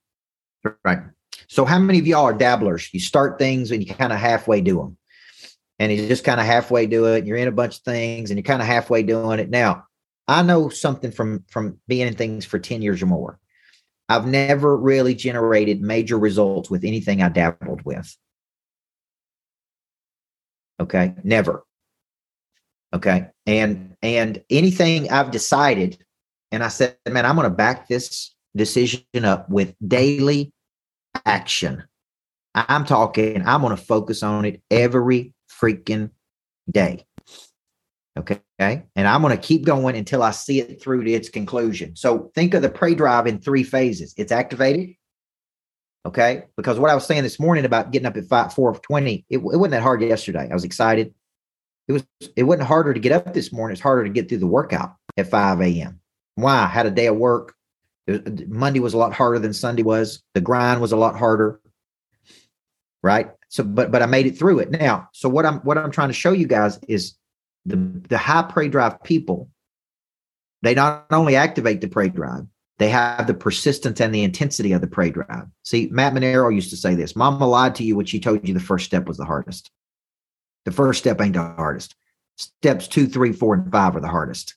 Right. 0.85 0.99
So, 1.49 1.65
how 1.65 1.79
many 1.79 1.99
of 1.99 2.07
y'all 2.07 2.25
are 2.25 2.35
dabblers? 2.35 2.93
You 2.93 3.00
start 3.00 3.38
things 3.38 3.71
and 3.71 3.87
you 3.87 3.95
kind 3.95 4.12
of 4.12 4.19
halfway 4.19 4.61
do 4.61 4.77
them, 4.77 4.97
and 5.79 5.93
you 5.93 6.09
just 6.09 6.25
kind 6.25 6.41
of 6.41 6.47
halfway 6.47 6.87
do 6.87 7.07
it. 7.07 7.21
And 7.21 7.29
You're 7.29 7.37
in 7.37 7.49
a 7.49 7.53
bunch 7.53 7.79
of 7.79 7.83
things 7.83 8.31
and 8.31 8.38
you're 8.38 8.45
kind 8.45 8.62
of 8.62 8.69
halfway 8.69 9.03
doing 9.03 9.38
it. 9.38 9.50
Now, 9.50 9.85
I 10.27 10.43
know 10.43 10.69
something 10.69 11.11
from 11.11 11.45
from 11.49 11.79
being 11.88 12.07
in 12.07 12.15
things 12.15 12.45
for 12.45 12.59
ten 12.59 12.83
years 12.83 13.03
or 13.03 13.07
more. 13.07 13.38
I've 14.09 14.27
never 14.27 14.77
really 14.77 15.15
generated 15.15 15.83
major 15.83 16.19
results 16.19 16.71
with 16.71 16.85
anything 16.85 17.23
I 17.23 17.29
dabbled 17.29 17.83
with. 17.83 18.17
Okay, 20.81 21.15
never. 21.25 21.65
Okay, 22.95 23.27
and 23.47 23.97
and 24.03 24.43
anything 24.49 25.11
I've 25.11 25.31
decided, 25.31 25.99
and 26.50 26.62
I 26.62 26.69
said, 26.69 26.97
man, 27.09 27.27
I'm 27.27 27.37
going 27.37 27.49
to 27.49 27.55
back 27.55 27.87
this 27.87 28.35
decision 28.59 29.03
up 29.25 29.49
with 29.49 29.75
daily 29.87 30.53
action. 31.25 31.85
I'm 32.55 32.85
talking, 32.85 33.47
I'm 33.47 33.61
going 33.62 33.77
to 33.77 33.83
focus 33.83 34.23
on 34.23 34.45
it 34.45 34.62
every 34.71 35.33
freaking 35.50 36.11
day. 36.71 37.07
Okay. 38.19 38.41
And 38.59 39.07
I'm 39.07 39.23
going 39.23 39.37
to 39.37 39.43
keep 39.43 39.65
going 39.65 39.97
until 39.97 40.23
I 40.23 40.33
see 40.33 40.61
it 40.61 40.83
through 40.83 41.05
to 41.05 41.12
its 41.12 41.29
conclusion. 41.29 41.95
So 41.95 42.31
think 42.35 42.55
of 42.55 42.62
the 42.62 42.69
prey 42.69 42.95
drive 42.95 43.27
in 43.27 43.41
three 43.41 43.62
phases 43.62 44.12
it's 44.17 44.33
activated. 44.33 44.95
Okay. 46.05 46.45
Because 46.57 46.79
what 46.79 46.91
I 46.91 46.95
was 46.95 47.07
saying 47.07 47.23
this 47.23 47.38
morning 47.38 47.65
about 47.65 47.93
getting 47.93 48.07
up 48.07 48.17
at 48.17 48.25
five, 48.25 48.53
four 48.53 48.71
of 48.71 48.83
20, 48.83 49.27
it, 49.29 49.37
it 49.37 49.41
wasn't 49.41 49.71
that 49.71 49.83
hard 49.83 50.03
yesterday. 50.03 50.49
I 50.50 50.55
was 50.55 50.65
excited. 50.65 51.15
It 51.87 51.93
was, 51.93 52.05
it 52.37 52.43
wasn't 52.43 52.67
harder 52.67 52.93
to 52.93 53.00
get 53.00 53.12
up 53.12 53.33
this 53.35 53.53
morning. 53.53 53.73
It's 53.73 53.83
harder 53.83 54.05
to 54.05 54.11
get 54.11 54.29
through 54.29 54.38
the 54.38 54.47
workout 54.47 54.95
at 55.17 55.31
5 55.31 55.61
a.m. 55.61 56.00
Why? 56.35 56.67
Had 56.67 56.87
a 56.87 56.91
day 56.91 57.07
of 57.07 57.17
work 57.17 57.55
Monday 58.47 58.81
was 58.81 58.95
a 58.95 58.99
lot 58.99 59.12
harder 59.12 59.38
than 59.38 59.53
Sunday 59.53 59.83
was. 59.83 60.23
The 60.35 60.41
grind 60.41 60.81
was 60.81 60.93
a 60.93 60.97
lot 60.97 61.17
harder. 61.17 61.61
right? 63.03 63.31
So, 63.49 63.62
but 63.62 63.91
but 63.91 64.03
I 64.03 64.07
made 64.07 64.27
it 64.27 64.38
through 64.38 64.61
it. 64.61 64.71
Now, 64.71 65.09
so 65.12 65.29
what 65.29 65.47
I'm 65.47 65.59
what 65.61 65.79
I'm 65.79 65.91
trying 65.91 66.09
to 66.09 66.15
show 66.15 66.33
you 66.33 66.47
guys 66.47 66.79
is 66.88 67.15
the 67.67 67.77
the 68.09 68.19
high 68.19 68.43
prey 68.43 68.69
drive 68.69 69.03
people. 69.03 69.50
They 70.62 70.75
not 70.75 71.07
only 71.11 71.37
activate 71.37 71.81
the 71.81 71.88
prey 71.88 72.09
drive, 72.09 72.47
they 72.79 72.88
have 72.88 73.27
the 73.27 73.35
persistence 73.35 74.00
and 74.00 74.15
the 74.15 74.25
intensity 74.25 74.73
of 74.73 74.81
the 74.81 74.87
prey 74.87 75.11
drive. 75.11 75.47
See, 75.62 75.88
Matt 75.93 76.15
Monero 76.15 76.55
used 76.55 76.71
to 76.71 76.77
say 76.77 76.95
this: 76.95 77.15
"Mama 77.15 77.47
lied 77.47 77.75
to 77.77 77.85
you 77.85 77.97
when 77.97 78.07
she 78.07 78.21
told 78.21 78.47
you 78.47 78.55
the 78.55 78.61
first 78.61 78.87
step 78.87 79.07
was 79.07 79.19
the 79.19 79.25
hardest. 79.25 79.71
The 80.65 80.73
first 80.73 81.00
step 81.00 81.21
ain't 81.21 81.35
the 81.35 81.43
hardest. 81.43 81.95
Steps 82.37 82.88
two, 82.88 83.07
three, 83.07 83.33
four, 83.33 83.55
and 83.55 83.71
five 83.71 83.97
are 83.97 84.00
the 84.00 84.09
hardest." 84.09 84.55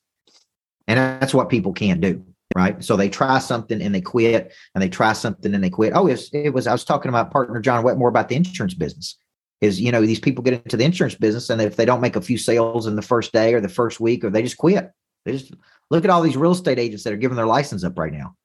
And 0.87 0.97
that's 0.97 1.33
what 1.33 1.49
people 1.49 1.73
can't 1.73 2.01
do 2.01 2.25
right? 2.55 2.83
So 2.83 2.95
they 2.95 3.09
try 3.09 3.39
something 3.39 3.81
and 3.81 3.93
they 3.93 4.01
quit, 4.01 4.53
and 4.75 4.81
they 4.81 4.89
try 4.89 5.13
something 5.13 5.53
and 5.53 5.63
they 5.63 5.69
quit. 5.69 5.93
Oh, 5.95 6.07
it 6.07 6.11
was, 6.11 6.29
it 6.33 6.53
was 6.53 6.67
I 6.67 6.71
was 6.71 6.83
talking 6.83 7.09
to 7.09 7.13
my 7.13 7.23
partner 7.23 7.59
John 7.59 7.83
Wetmore 7.83 8.09
about 8.09 8.29
the 8.29 8.35
insurance 8.35 8.73
business. 8.73 9.17
Is 9.61 9.79
you 9.79 9.91
know 9.91 10.01
these 10.01 10.19
people 10.19 10.43
get 10.43 10.55
into 10.55 10.77
the 10.77 10.83
insurance 10.83 11.15
business, 11.15 11.49
and 11.49 11.61
if 11.61 11.75
they 11.75 11.85
don't 11.85 12.01
make 12.01 12.15
a 12.15 12.21
few 12.21 12.37
sales 12.37 12.87
in 12.87 12.95
the 12.95 13.01
first 13.01 13.31
day 13.31 13.53
or 13.53 13.61
the 13.61 13.69
first 13.69 13.99
week, 13.99 14.23
or 14.23 14.29
they 14.29 14.41
just 14.41 14.57
quit. 14.57 14.91
They 15.23 15.33
just 15.33 15.53
look 15.91 16.03
at 16.03 16.09
all 16.09 16.21
these 16.21 16.37
real 16.37 16.53
estate 16.53 16.79
agents 16.79 17.03
that 17.03 17.13
are 17.13 17.17
giving 17.17 17.37
their 17.37 17.45
license 17.45 17.83
up 17.83 17.97
right 17.97 18.11
now. 18.11 18.35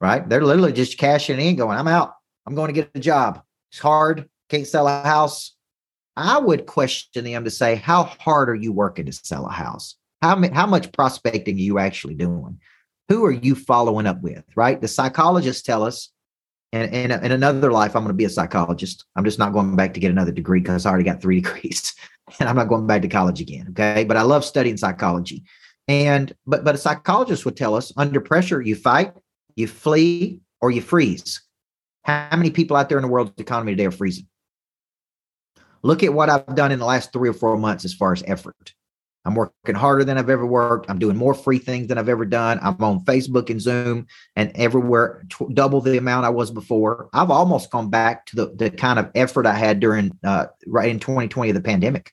Right? 0.00 0.28
They're 0.28 0.44
literally 0.44 0.72
just 0.72 0.96
cashing 0.96 1.40
in, 1.40 1.56
going, 1.56 1.76
"I'm 1.76 1.88
out. 1.88 2.14
I'm 2.46 2.54
going 2.54 2.68
to 2.68 2.72
get 2.72 2.90
a 2.94 3.00
job. 3.00 3.42
It's 3.72 3.80
hard. 3.80 4.28
Can't 4.48 4.66
sell 4.66 4.86
a 4.86 5.02
house." 5.02 5.56
I 6.16 6.38
would 6.38 6.66
question 6.66 7.24
them 7.24 7.44
to 7.44 7.50
say, 7.50 7.74
"How 7.74 8.04
hard 8.04 8.48
are 8.48 8.54
you 8.54 8.72
working 8.72 9.06
to 9.06 9.12
sell 9.12 9.46
a 9.46 9.52
house? 9.52 9.96
How 10.22 10.40
how 10.52 10.66
much 10.66 10.92
prospecting 10.92 11.56
are 11.56 11.58
you 11.58 11.80
actually 11.80 12.14
doing?" 12.14 12.60
Who 13.08 13.24
are 13.24 13.32
you 13.32 13.54
following 13.54 14.06
up 14.06 14.20
with, 14.22 14.44
right? 14.54 14.80
The 14.80 14.88
psychologists 14.88 15.62
tell 15.62 15.82
us, 15.82 16.10
and 16.72 16.94
in, 16.94 17.32
another 17.32 17.72
life, 17.72 17.96
I'm 17.96 18.02
going 18.02 18.12
to 18.12 18.14
be 18.14 18.26
a 18.26 18.30
psychologist. 18.30 19.06
I'm 19.16 19.24
just 19.24 19.38
not 19.38 19.54
going 19.54 19.74
back 19.74 19.94
to 19.94 20.00
get 20.00 20.10
another 20.10 20.32
degree 20.32 20.60
because 20.60 20.84
I 20.84 20.90
already 20.90 21.04
got 21.04 21.22
three 21.22 21.40
degrees 21.40 21.94
and 22.38 22.48
I'm 22.48 22.56
not 22.56 22.68
going 22.68 22.86
back 22.86 23.02
to 23.02 23.08
college 23.08 23.40
again. 23.40 23.68
Okay. 23.70 24.04
But 24.04 24.18
I 24.18 24.22
love 24.22 24.44
studying 24.44 24.76
psychology. 24.76 25.44
And, 25.88 26.34
but, 26.46 26.64
but 26.64 26.74
a 26.74 26.78
psychologist 26.78 27.46
would 27.46 27.56
tell 27.56 27.74
us 27.74 27.90
under 27.96 28.20
pressure, 28.20 28.60
you 28.60 28.74
fight, 28.76 29.14
you 29.56 29.66
flee, 29.66 30.40
or 30.60 30.70
you 30.70 30.82
freeze. 30.82 31.40
How 32.04 32.36
many 32.36 32.50
people 32.50 32.76
out 32.76 32.90
there 32.90 32.98
in 32.98 33.02
the 33.02 33.08
world's 33.08 33.32
economy 33.38 33.72
today 33.72 33.86
are 33.86 33.90
freezing? 33.90 34.26
Look 35.82 36.02
at 36.02 36.12
what 36.12 36.28
I've 36.28 36.54
done 36.54 36.72
in 36.72 36.78
the 36.78 36.84
last 36.84 37.12
three 37.12 37.28
or 37.28 37.34
four 37.34 37.56
months 37.56 37.84
as 37.84 37.94
far 37.94 38.12
as 38.12 38.22
effort. 38.26 38.74
I'm 39.28 39.34
working 39.34 39.74
harder 39.74 40.04
than 40.04 40.16
I've 40.16 40.30
ever 40.30 40.46
worked. 40.46 40.88
I'm 40.88 40.98
doing 40.98 41.14
more 41.14 41.34
free 41.34 41.58
things 41.58 41.88
than 41.88 41.98
I've 41.98 42.08
ever 42.08 42.24
done. 42.24 42.58
I'm 42.62 42.82
on 42.82 43.04
Facebook 43.04 43.50
and 43.50 43.60
Zoom 43.60 44.06
and 44.36 44.50
everywhere, 44.54 45.26
double 45.52 45.82
the 45.82 45.98
amount 45.98 46.24
I 46.24 46.30
was 46.30 46.50
before. 46.50 47.10
I've 47.12 47.30
almost 47.30 47.70
gone 47.70 47.90
back 47.90 48.24
to 48.26 48.36
the, 48.36 48.54
the 48.54 48.70
kind 48.70 48.98
of 48.98 49.10
effort 49.14 49.44
I 49.44 49.52
had 49.52 49.80
during 49.80 50.18
uh, 50.24 50.46
right 50.66 50.88
in 50.88 50.98
2020 50.98 51.50
of 51.50 51.54
the 51.54 51.60
pandemic. 51.60 52.10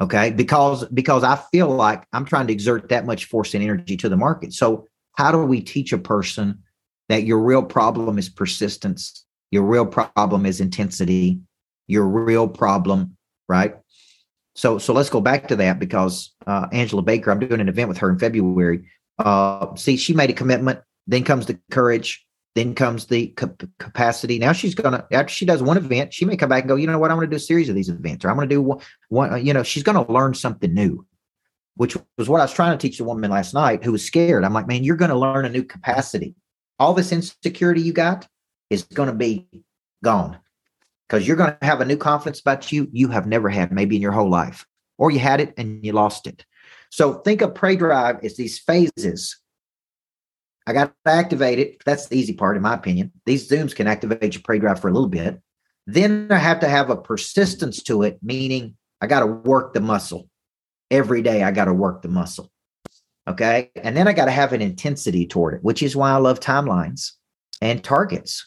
Okay, 0.00 0.30
because 0.30 0.86
because 0.86 1.22
I 1.22 1.36
feel 1.52 1.68
like 1.68 2.06
I'm 2.14 2.24
trying 2.24 2.46
to 2.46 2.52
exert 2.54 2.88
that 2.88 3.04
much 3.04 3.26
force 3.26 3.52
and 3.52 3.62
energy 3.62 3.98
to 3.98 4.08
the 4.08 4.16
market. 4.16 4.54
So 4.54 4.86
how 5.16 5.30
do 5.32 5.44
we 5.44 5.60
teach 5.60 5.92
a 5.92 5.98
person 5.98 6.62
that 7.10 7.24
your 7.24 7.40
real 7.40 7.62
problem 7.62 8.16
is 8.16 8.30
persistence, 8.30 9.26
your 9.50 9.64
real 9.64 9.84
problem 9.84 10.46
is 10.46 10.62
intensity, 10.62 11.40
your 11.88 12.08
real 12.08 12.48
problem, 12.48 13.18
right? 13.50 13.74
So 14.58 14.76
so 14.76 14.92
let's 14.92 15.08
go 15.08 15.20
back 15.20 15.46
to 15.48 15.56
that 15.56 15.78
because 15.78 16.32
uh, 16.48 16.66
Angela 16.72 17.00
Baker, 17.00 17.30
I'm 17.30 17.38
doing 17.38 17.60
an 17.60 17.68
event 17.68 17.88
with 17.88 17.98
her 17.98 18.10
in 18.10 18.18
February. 18.18 18.84
Uh, 19.16 19.72
see, 19.76 19.96
she 19.96 20.12
made 20.12 20.30
a 20.30 20.32
commitment. 20.32 20.80
Then 21.06 21.22
comes 21.22 21.46
the 21.46 21.60
courage. 21.70 22.26
Then 22.56 22.74
comes 22.74 23.06
the 23.06 23.28
capacity. 23.78 24.36
Now 24.40 24.50
she's 24.50 24.74
gonna 24.74 25.06
after 25.12 25.32
she 25.32 25.46
does 25.46 25.62
one 25.62 25.76
event, 25.76 26.12
she 26.12 26.24
may 26.24 26.36
come 26.36 26.48
back 26.48 26.64
and 26.64 26.68
go. 26.68 26.74
You 26.74 26.88
know 26.88 26.98
what? 26.98 27.12
I'm 27.12 27.18
going 27.18 27.30
to 27.30 27.30
do 27.30 27.36
a 27.36 27.40
series 27.40 27.68
of 27.68 27.76
these 27.76 27.88
events, 27.88 28.24
or 28.24 28.30
I'm 28.30 28.36
going 28.36 28.48
to 28.48 28.54
do 28.56 28.60
one. 28.60 28.80
one 29.10 29.46
you 29.46 29.52
know, 29.52 29.62
she's 29.62 29.84
going 29.84 30.04
to 30.04 30.12
learn 30.12 30.34
something 30.34 30.74
new, 30.74 31.06
which 31.76 31.96
was 32.16 32.28
what 32.28 32.40
I 32.40 32.44
was 32.44 32.52
trying 32.52 32.76
to 32.76 32.82
teach 32.82 32.98
the 32.98 33.04
woman 33.04 33.30
last 33.30 33.54
night 33.54 33.84
who 33.84 33.92
was 33.92 34.04
scared. 34.04 34.42
I'm 34.42 34.54
like, 34.54 34.66
man, 34.66 34.82
you're 34.82 34.96
going 34.96 35.12
to 35.12 35.16
learn 35.16 35.44
a 35.44 35.50
new 35.50 35.62
capacity. 35.62 36.34
All 36.80 36.94
this 36.94 37.12
insecurity 37.12 37.82
you 37.82 37.92
got 37.92 38.26
is 38.70 38.82
going 38.82 39.08
to 39.08 39.14
be 39.14 39.46
gone 40.02 40.40
because 41.08 41.26
you're 41.26 41.36
going 41.36 41.56
to 41.58 41.66
have 41.66 41.80
a 41.80 41.84
new 41.84 41.96
confidence 41.96 42.40
about 42.40 42.70
you 42.70 42.88
you 42.92 43.08
have 43.08 43.26
never 43.26 43.48
had 43.48 43.72
maybe 43.72 43.96
in 43.96 44.02
your 44.02 44.12
whole 44.12 44.30
life, 44.30 44.66
or 44.98 45.10
you 45.10 45.18
had 45.18 45.40
it 45.40 45.54
and 45.56 45.84
you 45.84 45.92
lost 45.92 46.26
it. 46.26 46.44
So 46.90 47.14
think 47.14 47.40
of 47.40 47.54
Prey 47.54 47.76
Drive 47.76 48.24
as 48.24 48.36
these 48.36 48.58
phases. 48.58 49.38
I 50.66 50.74
got 50.74 50.92
to 51.06 51.10
activate 51.10 51.58
it. 51.58 51.82
That's 51.84 52.08
the 52.08 52.18
easy 52.18 52.34
part, 52.34 52.56
in 52.56 52.62
my 52.62 52.74
opinion. 52.74 53.12
These 53.24 53.48
Zooms 53.48 53.74
can 53.74 53.86
activate 53.86 54.34
your 54.34 54.42
Prey 54.42 54.58
Drive 54.58 54.80
for 54.80 54.88
a 54.88 54.92
little 54.92 55.08
bit. 55.08 55.40
Then 55.86 56.28
I 56.30 56.36
have 56.36 56.60
to 56.60 56.68
have 56.68 56.90
a 56.90 56.96
persistence 56.96 57.82
to 57.84 58.02
it, 58.02 58.18
meaning 58.22 58.76
I 59.00 59.06
got 59.06 59.20
to 59.20 59.26
work 59.26 59.72
the 59.72 59.80
muscle. 59.80 60.28
Every 60.90 61.22
day 61.22 61.42
I 61.42 61.52
got 61.52 61.66
to 61.66 61.72
work 61.72 62.02
the 62.02 62.08
muscle. 62.08 62.50
Okay. 63.26 63.70
And 63.76 63.96
then 63.96 64.08
I 64.08 64.12
got 64.12 64.26
to 64.26 64.30
have 64.30 64.52
an 64.52 64.62
intensity 64.62 65.26
toward 65.26 65.54
it, 65.54 65.64
which 65.64 65.82
is 65.82 65.96
why 65.96 66.10
I 66.10 66.16
love 66.16 66.40
timelines 66.40 67.12
and 67.60 67.82
targets 67.82 68.46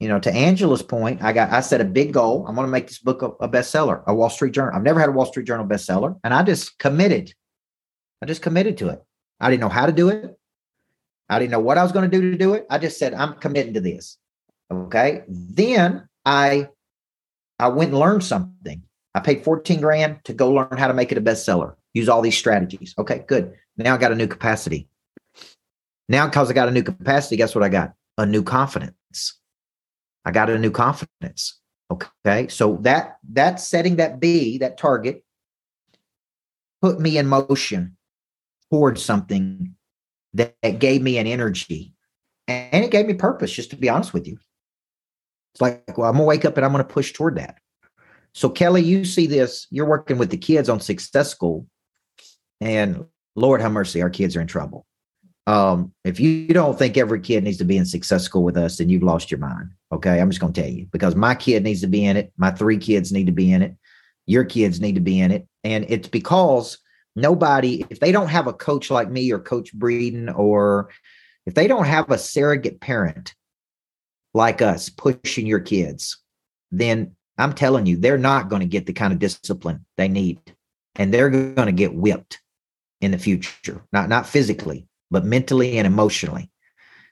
you 0.00 0.08
know, 0.08 0.18
to 0.18 0.32
Angela's 0.32 0.82
point, 0.82 1.22
I 1.22 1.32
got 1.32 1.52
I 1.52 1.60
set 1.60 1.80
a 1.80 1.84
big 1.84 2.12
goal. 2.12 2.44
I'm 2.46 2.54
going 2.54 2.66
to 2.66 2.70
make 2.70 2.88
this 2.88 2.98
book 2.98 3.22
a, 3.22 3.26
a, 3.44 3.48
bestseller, 3.48 4.02
a 4.06 4.14
Wall 4.14 4.30
Street 4.30 4.52
Journal. 4.52 4.74
I've 4.74 4.82
never 4.82 5.00
had 5.00 5.08
a 5.08 5.12
Wall 5.12 5.26
Street 5.26 5.46
Journal 5.46 5.66
bestseller, 5.66 6.18
and 6.24 6.34
I 6.34 6.42
just 6.42 6.78
committed. 6.78 7.32
I 8.20 8.26
just 8.26 8.42
committed 8.42 8.78
to 8.78 8.88
it. 8.88 9.02
I 9.40 9.50
didn't 9.50 9.60
know 9.60 9.68
how 9.68 9.86
to 9.86 9.92
do 9.92 10.08
it. 10.08 10.36
I 11.28 11.38
didn't 11.38 11.52
know 11.52 11.60
what 11.60 11.78
I 11.78 11.82
was 11.82 11.92
going 11.92 12.10
to 12.10 12.16
do 12.16 12.30
to 12.30 12.36
do 12.36 12.54
it. 12.54 12.66
I 12.70 12.78
just 12.78 12.98
said 12.98 13.14
I'm 13.14 13.34
committing 13.34 13.74
to 13.74 13.80
this. 13.80 14.18
Okay. 14.72 15.22
Then 15.28 16.08
I 16.24 16.68
I 17.58 17.68
went 17.68 17.90
and 17.90 18.00
learned 18.00 18.24
something. 18.24 18.82
I 19.14 19.20
paid 19.20 19.44
14 19.44 19.80
grand 19.80 20.24
to 20.24 20.32
go 20.32 20.50
learn 20.50 20.76
how 20.76 20.88
to 20.88 20.94
make 20.94 21.12
it 21.12 21.18
a 21.18 21.22
bestseller. 21.22 21.76
Use 21.92 22.08
all 22.08 22.20
these 22.20 22.36
strategies. 22.36 22.94
Okay, 22.98 23.24
good. 23.28 23.54
Now 23.76 23.94
I 23.94 23.98
got 23.98 24.12
a 24.12 24.16
new 24.16 24.26
capacity. 24.26 24.88
Now, 26.08 26.26
because 26.26 26.50
I 26.50 26.52
got 26.52 26.68
a 26.68 26.72
new 26.72 26.82
capacity, 26.82 27.36
guess 27.36 27.54
what 27.54 27.64
I 27.64 27.68
got? 27.68 27.94
A 28.18 28.26
new 28.26 28.42
confidence. 28.42 29.38
I 30.24 30.30
got 30.30 30.50
a 30.50 30.58
new 30.58 30.70
confidence. 30.70 31.60
Okay. 31.90 32.48
So 32.48 32.78
that 32.82 33.18
that 33.32 33.60
setting 33.60 33.96
that 33.96 34.20
B, 34.20 34.58
that 34.58 34.78
target, 34.78 35.24
put 36.80 36.98
me 36.98 37.18
in 37.18 37.26
motion 37.26 37.96
towards 38.70 39.02
something 39.02 39.74
that, 40.32 40.56
that 40.62 40.78
gave 40.78 41.02
me 41.02 41.18
an 41.18 41.26
energy. 41.26 41.94
And 42.48 42.84
it 42.84 42.90
gave 42.90 43.06
me 43.06 43.14
purpose, 43.14 43.52
just 43.52 43.70
to 43.70 43.76
be 43.76 43.88
honest 43.88 44.12
with 44.12 44.26
you. 44.26 44.38
It's 45.54 45.60
like, 45.60 45.96
well, 45.96 46.08
I'm 46.08 46.16
gonna 46.16 46.24
wake 46.24 46.44
up 46.44 46.56
and 46.56 46.64
I'm 46.64 46.72
gonna 46.72 46.84
push 46.84 47.12
toward 47.12 47.36
that. 47.36 47.58
So 48.32 48.48
Kelly, 48.48 48.82
you 48.82 49.04
see 49.04 49.26
this, 49.26 49.66
you're 49.70 49.86
working 49.86 50.18
with 50.18 50.30
the 50.30 50.36
kids 50.36 50.68
on 50.68 50.80
Success 50.80 51.30
School, 51.30 51.66
and 52.60 53.04
Lord 53.36 53.60
have 53.60 53.70
mercy, 53.72 54.02
our 54.02 54.10
kids 54.10 54.36
are 54.36 54.40
in 54.40 54.48
trouble 54.48 54.86
um, 55.46 55.92
if 56.04 56.18
you 56.18 56.48
don't 56.48 56.78
think 56.78 56.96
every 56.96 57.20
kid 57.20 57.44
needs 57.44 57.58
to 57.58 57.64
be 57.64 57.76
in 57.76 57.84
success 57.84 58.24
school 58.24 58.44
with 58.44 58.56
us, 58.56 58.78
then 58.78 58.88
you've 58.88 59.02
lost 59.02 59.30
your 59.30 59.40
mind. 59.40 59.70
Okay. 59.94 60.20
I'm 60.20 60.28
just 60.28 60.40
going 60.40 60.52
to 60.52 60.60
tell 60.60 60.70
you 60.70 60.86
because 60.90 61.14
my 61.14 61.36
kid 61.36 61.62
needs 61.62 61.80
to 61.82 61.86
be 61.86 62.04
in 62.04 62.16
it. 62.16 62.32
My 62.36 62.50
three 62.50 62.78
kids 62.78 63.12
need 63.12 63.26
to 63.26 63.32
be 63.32 63.52
in 63.52 63.62
it. 63.62 63.76
Your 64.26 64.44
kids 64.44 64.80
need 64.80 64.96
to 64.96 65.00
be 65.00 65.20
in 65.20 65.30
it. 65.30 65.46
And 65.62 65.86
it's 65.88 66.08
because 66.08 66.78
nobody, 67.14 67.84
if 67.90 68.00
they 68.00 68.10
don't 68.10 68.28
have 68.28 68.48
a 68.48 68.52
coach 68.52 68.90
like 68.90 69.08
me 69.08 69.30
or 69.30 69.38
Coach 69.38 69.74
Breeden, 69.76 70.36
or 70.36 70.90
if 71.46 71.54
they 71.54 71.68
don't 71.68 71.86
have 71.86 72.10
a 72.10 72.18
surrogate 72.18 72.80
parent 72.80 73.34
like 74.32 74.60
us 74.60 74.88
pushing 74.88 75.46
your 75.46 75.60
kids, 75.60 76.18
then 76.72 77.14
I'm 77.38 77.52
telling 77.52 77.86
you, 77.86 77.96
they're 77.96 78.18
not 78.18 78.48
going 78.48 78.60
to 78.60 78.66
get 78.66 78.86
the 78.86 78.92
kind 78.92 79.12
of 79.12 79.20
discipline 79.20 79.84
they 79.96 80.08
need. 80.08 80.40
And 80.96 81.14
they're 81.14 81.30
going 81.30 81.66
to 81.66 81.72
get 81.72 81.94
whipped 81.94 82.40
in 83.00 83.12
the 83.12 83.18
future, 83.18 83.80
not, 83.92 84.08
not 84.08 84.26
physically, 84.26 84.86
but 85.10 85.24
mentally 85.24 85.78
and 85.78 85.86
emotionally. 85.86 86.50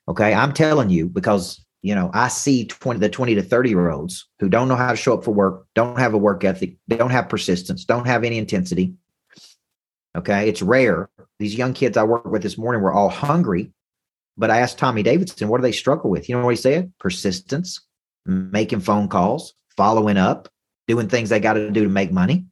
Okay. 0.09 0.35
I'm 0.35 0.53
telling 0.53 0.91
you 0.91 1.09
because, 1.09 1.62
you 1.83 1.95
know, 1.95 2.11
I 2.15 2.29
see 2.29 2.67
20, 2.67 3.01
the 3.01 3.09
20 3.09 3.35
to 3.35 3.43
30 3.43 3.71
year 3.71 3.91
olds 3.91 4.29
who 4.39 4.49
don't 4.49 4.69
know 4.69 4.77
how 4.77 4.91
to 4.91 4.97
show 4.97 5.15
up 5.15 5.25
for 5.25 5.33
work, 5.33 5.67
don't 5.75 5.99
have 5.99 6.15
a 6.15 6.19
work 6.19 6.45
ethic, 6.45 6.77
don't 6.89 7.11
have 7.11 7.29
persistence, 7.29 7.85
don't 7.85 8.07
have 8.07 8.25
any 8.25 8.39
intensity. 8.39 8.95
Okay. 10.17 10.49
It's 10.49 10.63
rare. 10.63 11.11
These 11.39 11.57
young 11.57 11.75
kids 11.75 11.97
I 11.97 12.05
worked 12.05 12.27
with 12.27 12.43
this 12.43 12.59
morning 12.59 12.83
were 12.83 12.93
all 12.93 13.09
hungry. 13.09 13.73
But 14.37 14.51
I 14.51 14.59
asked 14.59 14.79
Tommy 14.79 15.03
Davidson, 15.03 15.49
what 15.49 15.59
do 15.59 15.63
they 15.63 15.73
struggle 15.73 16.09
with? 16.09 16.29
You 16.29 16.37
know 16.37 16.45
what 16.45 16.51
he 16.51 16.57
said? 16.57 16.93
Persistence, 16.99 17.81
making 18.25 18.81
phone 18.81 19.09
calls, 19.09 19.55
following 19.77 20.17
up, 20.17 20.49
doing 20.87 21.09
things 21.09 21.29
they 21.29 21.41
got 21.41 21.55
to 21.55 21.71
do 21.71 21.83
to 21.83 21.89
make 21.89 22.13
money. 22.13 22.47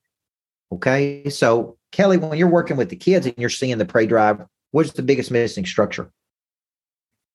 Okay. 0.72 1.28
So, 1.30 1.78
Kelly, 1.92 2.18
when 2.18 2.38
you're 2.38 2.48
working 2.48 2.76
with 2.76 2.90
the 2.90 2.96
kids 2.96 3.26
and 3.26 3.34
you're 3.38 3.48
seeing 3.48 3.78
the 3.78 3.86
prey 3.86 4.06
drive 4.06 4.44
what's 4.72 4.92
the 4.92 5.02
biggest 5.02 5.30
missing 5.30 5.66
structure? 5.66 6.10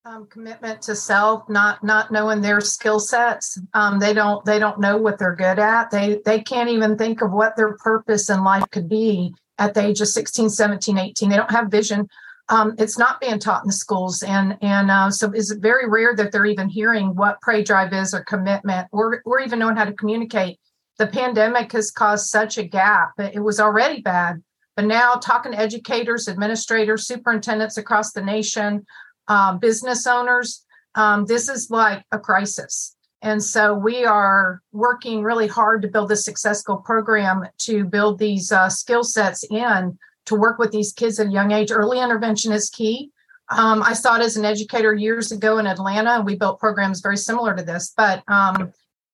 Um, 0.08 0.28
commitment 0.28 0.84
to 0.84 0.96
self, 0.96 1.50
not 1.50 1.84
not 1.84 2.12
knowing 2.12 2.42
their 2.42 2.62
skill 2.62 3.00
sets. 3.00 3.60
Um, 3.74 3.98
they 3.98 4.14
don't 4.14 4.46
they 4.46 4.60
don't 4.60 4.80
know 4.80 4.98
what 4.98 5.18
they're 5.18 5.36
good 5.36 5.58
at. 5.58 5.90
They 5.90 6.22
they 6.24 6.42
can't 6.42 6.70
even 6.70 6.96
think 6.96 7.22
of 7.22 7.32
what 7.32 7.56
their 7.56 7.76
purpose 7.78 8.30
in 8.30 8.44
life 8.44 8.66
could 8.72 8.88
be 8.88 9.34
at 9.58 9.74
the 9.74 9.84
age 9.84 10.02
of 10.02 10.08
16, 10.08 10.50
17, 10.50 10.98
18. 10.98 11.30
They 11.30 11.36
don't 11.36 11.50
have 11.50 11.72
vision 11.72 12.08
um, 12.50 12.76
it's 12.78 12.98
not 12.98 13.20
being 13.20 13.40
taught 13.40 13.64
in 13.64 13.68
the 13.68 13.74
schools, 13.74 14.22
and 14.22 14.58
and 14.62 14.92
uh, 14.92 15.10
so 15.10 15.32
it's 15.34 15.52
very 15.52 15.90
rare 15.90 16.16
that 16.16 16.32
they're 16.32 16.46
even 16.46 16.70
hearing 16.70 17.16
what 17.16 17.42
prey 17.42 17.64
drive 17.64 17.92
is 17.92 18.14
or 18.14 18.24
commitment, 18.24 18.88
or 18.92 19.22
or 19.26 19.40
even 19.40 19.60
knowing 19.60 19.76
how 19.76 19.86
to 19.86 19.94
communicate. 19.94 20.60
The 20.98 21.08
pandemic 21.08 21.72
has 21.72 21.92
caused 21.92 22.28
such 22.28 22.58
a 22.58 22.64
gap. 22.64 23.14
It 23.18 23.44
was 23.44 23.60
already 23.60 24.02
bad, 24.02 24.44
but 24.76 24.86
now 24.86 25.16
talking 25.16 25.54
to 25.54 25.60
educators, 25.60 26.28
administrators, 26.28 27.08
superintendents 27.08 27.78
across 27.78 28.12
the 28.12 28.22
nation, 28.22 28.86
um, 29.28 29.60
business 29.60 30.06
owners, 30.08 30.66
um, 30.96 31.26
this 31.26 31.50
is 31.50 31.70
like 31.70 32.04
a 32.12 32.20
crisis. 32.20 32.96
And 33.22 33.44
so 33.44 33.74
we 33.74 34.06
are 34.06 34.62
working 34.72 35.24
really 35.24 35.48
hard 35.48 35.82
to 35.82 35.88
build 35.88 36.12
a 36.12 36.16
successful 36.16 36.78
program 36.78 37.46
to 37.60 37.84
build 37.84 38.20
these 38.20 38.52
uh, 38.52 38.70
skill 38.70 39.04
sets 39.04 39.44
in 39.50 39.98
to 40.26 40.36
work 40.36 40.60
with 40.60 40.72
these 40.72 40.94
kids 40.94 41.20
at 41.20 41.28
a 41.28 41.32
young 41.32 41.52
age. 41.52 41.72
Early 41.72 42.00
intervention 42.00 42.52
is 42.52 42.70
key. 42.70 43.12
Um, 43.50 43.84
I 43.84 43.94
saw 43.94 44.16
it 44.16 44.22
as 44.22 44.38
an 44.38 44.46
educator 44.46 44.94
years 44.94 45.32
ago 45.32 45.58
in 45.60 45.68
Atlanta, 45.68 46.12
and 46.12 46.26
we 46.26 46.36
built 46.36 46.60
programs 46.60 47.02
very 47.02 47.18
similar 47.18 47.56
to 47.56 47.64
this. 47.64 47.94
But 47.96 48.24
um, 48.28 48.72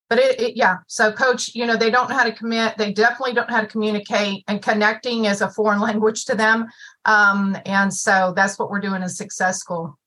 but 0.10 0.20
it, 0.20 0.42
it, 0.42 0.58
yeah. 0.58 0.80
So 0.88 1.14
coach, 1.14 1.56
you 1.56 1.66
know, 1.66 1.78
they 1.78 1.90
don't 1.90 2.10
know 2.10 2.18
how 2.18 2.26
to 2.26 2.34
commit. 2.34 2.78
They 2.78 2.92
definitely 2.92 3.34
don't 3.34 3.50
know 3.50 3.56
how 3.56 3.62
to 3.62 3.68
communicate, 3.68 4.44
and 4.48 4.62
connecting 4.62 5.26
is 5.26 5.42
a 5.42 5.50
foreign 5.50 5.80
language 5.90 6.26
to 6.26 6.36
them. 6.36 6.68
Um, 7.06 7.58
and 7.66 7.94
so 7.94 8.34
that's 8.36 8.60
what 8.60 8.70
we're 8.70 8.82
doing 8.82 9.02
in 9.04 9.10
Success 9.10 9.60
School. 9.60 9.98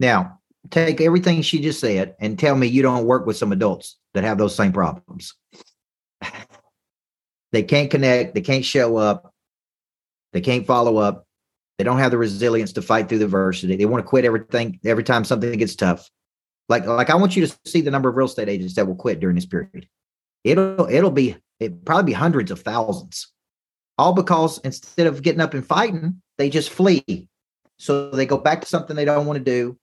Now, 0.00 0.40
take 0.70 1.00
everything 1.00 1.42
she 1.42 1.60
just 1.60 1.78
said 1.78 2.16
and 2.18 2.38
tell 2.38 2.56
me 2.56 2.66
you 2.66 2.82
don't 2.82 3.06
work 3.06 3.26
with 3.26 3.36
some 3.36 3.52
adults 3.52 3.98
that 4.14 4.24
have 4.24 4.38
those 4.38 4.56
same 4.56 4.72
problems. 4.72 5.34
they 7.52 7.62
can't 7.62 7.90
connect, 7.90 8.34
they 8.34 8.40
can't 8.40 8.64
show 8.64 8.96
up, 8.96 9.32
they 10.32 10.40
can't 10.40 10.66
follow 10.66 10.96
up, 10.96 11.26
they 11.78 11.84
don't 11.84 11.98
have 11.98 12.10
the 12.10 12.18
resilience 12.18 12.72
to 12.72 12.82
fight 12.82 13.08
through 13.08 13.18
the 13.18 13.26
adversity. 13.26 13.76
They 13.76 13.84
want 13.84 14.04
to 14.04 14.08
quit 14.08 14.24
everything 14.24 14.80
every 14.84 15.04
time 15.04 15.24
something 15.24 15.52
gets 15.52 15.76
tough. 15.76 16.10
Like, 16.68 16.86
like 16.86 17.10
I 17.10 17.16
want 17.16 17.36
you 17.36 17.46
to 17.46 17.58
see 17.66 17.82
the 17.82 17.90
number 17.90 18.08
of 18.08 18.16
real 18.16 18.26
estate 18.26 18.48
agents 18.48 18.74
that 18.74 18.86
will 18.86 18.94
quit 18.94 19.20
during 19.20 19.36
this 19.36 19.46
period. 19.46 19.88
It'll 20.44 20.88
it'll 20.88 21.10
be 21.10 21.36
it 21.58 21.84
probably 21.84 22.04
be 22.04 22.12
hundreds 22.12 22.50
of 22.50 22.60
thousands. 22.60 23.32
All 23.98 24.14
because 24.14 24.58
instead 24.58 25.06
of 25.06 25.20
getting 25.20 25.42
up 25.42 25.52
and 25.52 25.66
fighting, 25.66 26.22
they 26.38 26.48
just 26.48 26.70
flee. 26.70 27.28
So 27.78 28.10
they 28.10 28.24
go 28.24 28.38
back 28.38 28.62
to 28.62 28.66
something 28.66 28.96
they 28.96 29.04
don't 29.04 29.26
want 29.26 29.38
to 29.38 29.44
do 29.44 29.78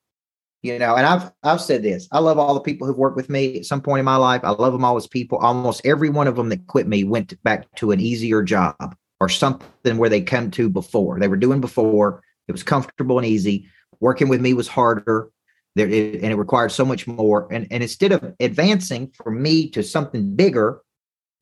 you 0.63 0.79
know 0.79 0.95
and 0.95 1.05
i've 1.05 1.31
i've 1.43 1.61
said 1.61 1.83
this 1.83 2.07
i 2.11 2.19
love 2.19 2.39
all 2.39 2.53
the 2.53 2.59
people 2.59 2.87
who've 2.87 2.97
worked 2.97 3.15
with 3.15 3.29
me 3.29 3.57
at 3.57 3.65
some 3.65 3.81
point 3.81 3.99
in 3.99 4.05
my 4.05 4.15
life. 4.15 4.41
I 4.43 4.49
love 4.51 4.73
them 4.73 4.85
all 4.85 4.97
as 4.97 5.07
people. 5.07 5.37
Almost 5.39 5.81
every 5.85 6.09
one 6.09 6.27
of 6.27 6.35
them 6.35 6.49
that 6.49 6.67
quit 6.67 6.87
me 6.87 7.03
went 7.03 7.41
back 7.43 7.73
to 7.75 7.91
an 7.91 7.99
easier 7.99 8.43
job 8.43 8.95
or 9.19 9.29
something 9.29 9.97
where 9.97 10.09
they 10.09 10.21
come 10.21 10.51
to 10.51 10.69
before. 10.69 11.19
They 11.19 11.27
were 11.27 11.37
doing 11.37 11.61
before. 11.61 12.21
It 12.47 12.51
was 12.51 12.63
comfortable 12.63 13.17
and 13.17 13.27
easy. 13.27 13.67
Working 13.99 14.29
with 14.29 14.41
me 14.41 14.53
was 14.53 14.67
harder. 14.67 15.29
There 15.75 15.85
and 15.85 16.25
it 16.25 16.35
required 16.35 16.71
so 16.71 16.85
much 16.85 17.07
more. 17.07 17.47
And 17.51 17.67
and 17.71 17.83
instead 17.83 18.11
of 18.11 18.33
advancing 18.39 19.11
from 19.23 19.41
me 19.41 19.69
to 19.71 19.83
something 19.83 20.35
bigger 20.35 20.81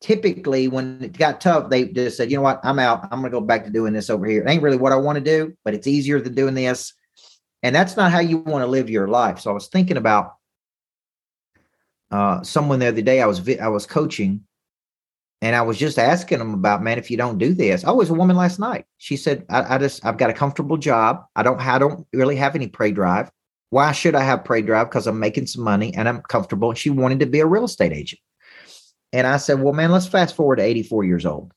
typically 0.02 0.68
when 0.68 1.02
it 1.02 1.16
got 1.16 1.40
tough 1.40 1.70
they 1.70 1.86
just 1.86 2.18
said 2.18 2.30
you 2.30 2.36
know 2.36 2.42
what? 2.42 2.60
I'm 2.62 2.78
out. 2.78 3.04
I'm 3.04 3.20
going 3.20 3.32
to 3.32 3.40
go 3.40 3.40
back 3.40 3.64
to 3.64 3.70
doing 3.70 3.94
this 3.94 4.10
over 4.10 4.26
here. 4.26 4.42
It 4.42 4.48
ain't 4.48 4.62
really 4.62 4.76
what 4.76 4.92
i 4.92 4.96
want 4.96 5.16
to 5.16 5.24
do 5.24 5.54
but 5.64 5.74
it's 5.74 5.86
easier 5.86 6.20
than 6.20 6.34
doing 6.34 6.54
this 6.54 6.92
and 7.62 7.74
that's 7.74 7.96
not 7.96 8.12
how 8.12 8.20
you 8.20 8.38
want 8.38 8.62
to 8.62 8.66
live 8.66 8.90
your 8.90 9.08
life. 9.08 9.40
So 9.40 9.50
I 9.50 9.54
was 9.54 9.68
thinking 9.68 9.96
about 9.96 10.34
uh, 12.10 12.42
someone 12.42 12.78
the 12.78 12.86
other 12.86 13.02
day. 13.02 13.20
I 13.20 13.26
was 13.26 13.38
vi- 13.38 13.58
I 13.58 13.68
was 13.68 13.86
coaching, 13.86 14.44
and 15.42 15.56
I 15.56 15.62
was 15.62 15.78
just 15.78 15.98
asking 15.98 16.38
them 16.38 16.54
about, 16.54 16.82
man, 16.82 16.98
if 16.98 17.10
you 17.10 17.16
don't 17.16 17.38
do 17.38 17.54
this. 17.54 17.84
Oh, 17.86 17.94
it 17.94 17.96
was 17.96 18.10
a 18.10 18.14
woman 18.14 18.36
last 18.36 18.58
night. 18.58 18.86
She 18.98 19.16
said, 19.16 19.44
I, 19.48 19.74
I 19.74 19.78
just 19.78 20.04
I've 20.04 20.18
got 20.18 20.30
a 20.30 20.34
comfortable 20.34 20.76
job. 20.76 21.24
I 21.36 21.42
don't 21.42 21.60
I 21.60 21.78
don't 21.78 22.06
really 22.12 22.36
have 22.36 22.54
any 22.54 22.68
prey 22.68 22.92
drive. 22.92 23.30
Why 23.70 23.92
should 23.92 24.14
I 24.14 24.22
have 24.22 24.44
prey 24.44 24.62
drive? 24.62 24.88
Because 24.88 25.06
I'm 25.06 25.18
making 25.18 25.46
some 25.46 25.64
money 25.64 25.92
and 25.94 26.08
I'm 26.08 26.22
comfortable. 26.22 26.72
She 26.74 26.90
wanted 26.90 27.20
to 27.20 27.26
be 27.26 27.40
a 27.40 27.46
real 27.46 27.64
estate 27.64 27.92
agent. 27.92 28.20
And 29.12 29.26
I 29.26 29.36
said, 29.38 29.60
well, 29.60 29.72
man, 29.72 29.92
let's 29.92 30.06
fast 30.06 30.36
forward 30.36 30.56
to 30.56 30.62
84 30.62 31.04
years 31.04 31.26
old. 31.26 31.52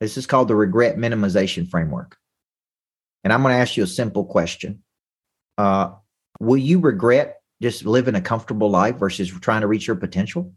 This 0.00 0.16
is 0.16 0.26
called 0.26 0.48
the 0.48 0.56
regret 0.56 0.96
minimization 0.96 1.68
framework. 1.68 2.16
And 3.22 3.32
I'm 3.32 3.42
going 3.42 3.54
to 3.54 3.58
ask 3.58 3.76
you 3.76 3.84
a 3.84 3.86
simple 3.86 4.24
question 4.24 4.83
uh, 5.58 5.92
will 6.40 6.56
you 6.56 6.80
regret 6.80 7.40
just 7.62 7.84
living 7.84 8.14
a 8.14 8.20
comfortable 8.20 8.70
life 8.70 8.96
versus 8.96 9.30
trying 9.40 9.60
to 9.62 9.66
reach 9.66 9.86
your 9.86 9.96
potential? 9.96 10.52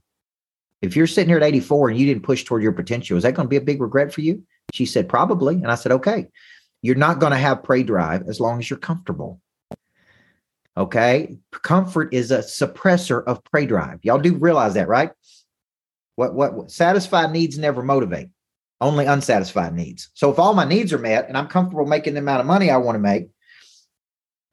If 0.82 0.96
you're 0.96 1.08
sitting 1.08 1.30
here 1.30 1.38
at 1.38 1.44
84 1.44 1.90
and 1.90 2.00
you 2.00 2.06
didn't 2.06 2.24
push 2.24 2.44
toward 2.44 2.62
your 2.62 2.72
potential, 2.72 3.18
is 3.18 3.24
that 3.24 3.34
going 3.34 3.46
to 3.46 3.50
be 3.50 3.58
a 3.58 3.62
big 3.62 3.82
regret 3.82 4.14
for 4.14 4.22
you? 4.22 4.44
She 4.74 4.86
said, 4.86 5.10
probably. 5.10 5.56
And 5.56 5.72
I 5.72 5.76
said, 5.76 5.92
okay, 5.94 6.28
you're 6.82 6.96
not 6.96 7.20
going 7.20 7.32
to 7.32 7.38
have 7.38 7.64
prey 7.64 7.84
drive 7.84 8.24
as 8.28 8.40
long 8.40 8.60
as 8.60 8.70
you're 8.70 8.78
comfortable. 8.80 9.42
Okay. 10.76 11.38
Comfort 11.64 12.14
is 12.14 12.32
a 12.32 12.40
suppressor 12.40 13.24
of 13.26 13.44
prey 13.46 13.66
drive. 13.66 14.00
Y'all 14.04 14.20
do 14.20 14.36
realize 14.36 14.76
that, 14.76 14.88
right? 14.88 15.12
What, 16.16 16.36
what, 16.36 16.54
what 16.54 16.72
satisfied 16.72 17.32
needs 17.32 17.58
never 17.58 17.82
motivate, 17.82 18.30
only 18.80 19.06
unsatisfied 19.06 19.74
needs. 19.74 20.10
So 20.14 20.32
if 20.32 20.38
all 20.38 20.54
my 20.54 20.66
needs 20.66 20.94
are 20.94 21.00
met 21.00 21.28
and 21.28 21.38
I'm 21.38 21.48
comfortable 21.48 21.86
making 21.86 22.14
the 22.14 22.20
amount 22.20 22.42
of 22.42 22.46
money 22.46 22.70
I 22.70 22.78
want 22.78 22.96
to 22.96 23.00
make, 23.00 23.30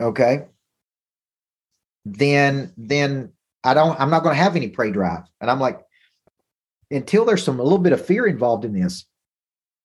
okay, 0.05 0.47
then 2.05 2.73
then 2.77 3.33
I 3.63 3.75
don't 3.75 3.99
I'm 3.99 4.11
not 4.11 4.23
going 4.23 4.37
to 4.37 4.43
have 4.43 4.57
any 4.57 4.69
prey 4.69 4.91
drive. 4.91 5.23
And 5.41 5.51
I'm 5.51 5.61
like, 5.61 5.81
until 6.91 7.25
there's 7.25 7.43
some 7.43 7.59
a 7.59 7.63
little 7.63 7.79
bit 7.79 7.93
of 7.93 8.05
fear 8.05 8.27
involved 8.27 8.65
in 8.65 8.73
this, 8.73 9.07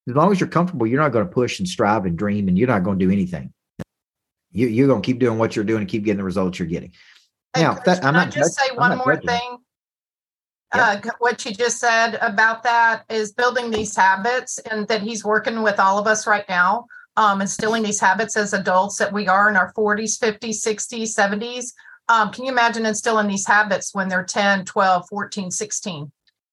as 0.08 0.16
long 0.16 0.32
as 0.32 0.40
you're 0.40 0.50
comfortable, 0.50 0.86
you're 0.86 1.02
not 1.02 1.12
going 1.12 1.26
to 1.26 1.32
push 1.32 1.60
and 1.60 1.68
strive 1.68 2.06
and 2.06 2.18
dream, 2.18 2.48
and 2.48 2.58
you're 2.58 2.68
not 2.68 2.84
going 2.84 3.00
to 3.00 3.06
do 3.06 3.12
anything. 3.12 3.54
You, 4.52 4.68
you're 4.68 4.88
going 4.88 5.02
to 5.02 5.06
keep 5.06 5.20
doing 5.20 5.38
what 5.38 5.56
you're 5.56 5.66
doing 5.66 5.82
and 5.82 5.90
keep 5.90 6.04
getting 6.04 6.18
the 6.18 6.24
results 6.24 6.60
you're 6.60 6.68
getting. 6.68 6.92
Now, 7.56 7.76
that, 7.86 8.04
I'm 8.04 8.14
not 8.14 8.28
I 8.28 8.32
just 8.32 8.60
say 8.60 8.76
one 8.76 8.98
more 8.98 9.16
judging. 9.16 9.30
thing? 9.30 9.58
Uh, 10.72 11.02
what 11.18 11.44
you 11.46 11.52
just 11.52 11.80
said 11.80 12.16
about 12.22 12.62
that 12.62 13.04
is 13.10 13.32
building 13.32 13.72
these 13.72 13.96
habits, 13.96 14.60
and 14.60 14.88
that 14.88 15.02
he's 15.02 15.24
working 15.24 15.64
with 15.64 15.80
all 15.80 15.98
of 15.98 16.06
us 16.06 16.28
right 16.28 16.48
now 16.48 16.86
um, 17.20 17.42
instilling 17.42 17.84
these 17.84 18.00
habits 18.00 18.38
as 18.38 18.54
adults 18.54 18.96
that 18.98 19.12
we 19.12 19.28
are 19.28 19.50
in 19.50 19.58
our 19.58 19.74
40s, 19.74 20.18
50s, 20.18 20.66
60s, 20.66 21.14
70s. 21.14 21.74
Um, 22.08 22.32
can 22.32 22.46
you 22.46 22.52
imagine 22.52 22.86
instilling 22.86 23.28
these 23.28 23.46
habits 23.46 23.94
when 23.94 24.08
they're 24.08 24.24
10, 24.24 24.64
12, 24.64 25.06
14, 25.10 25.52
16? 25.52 26.12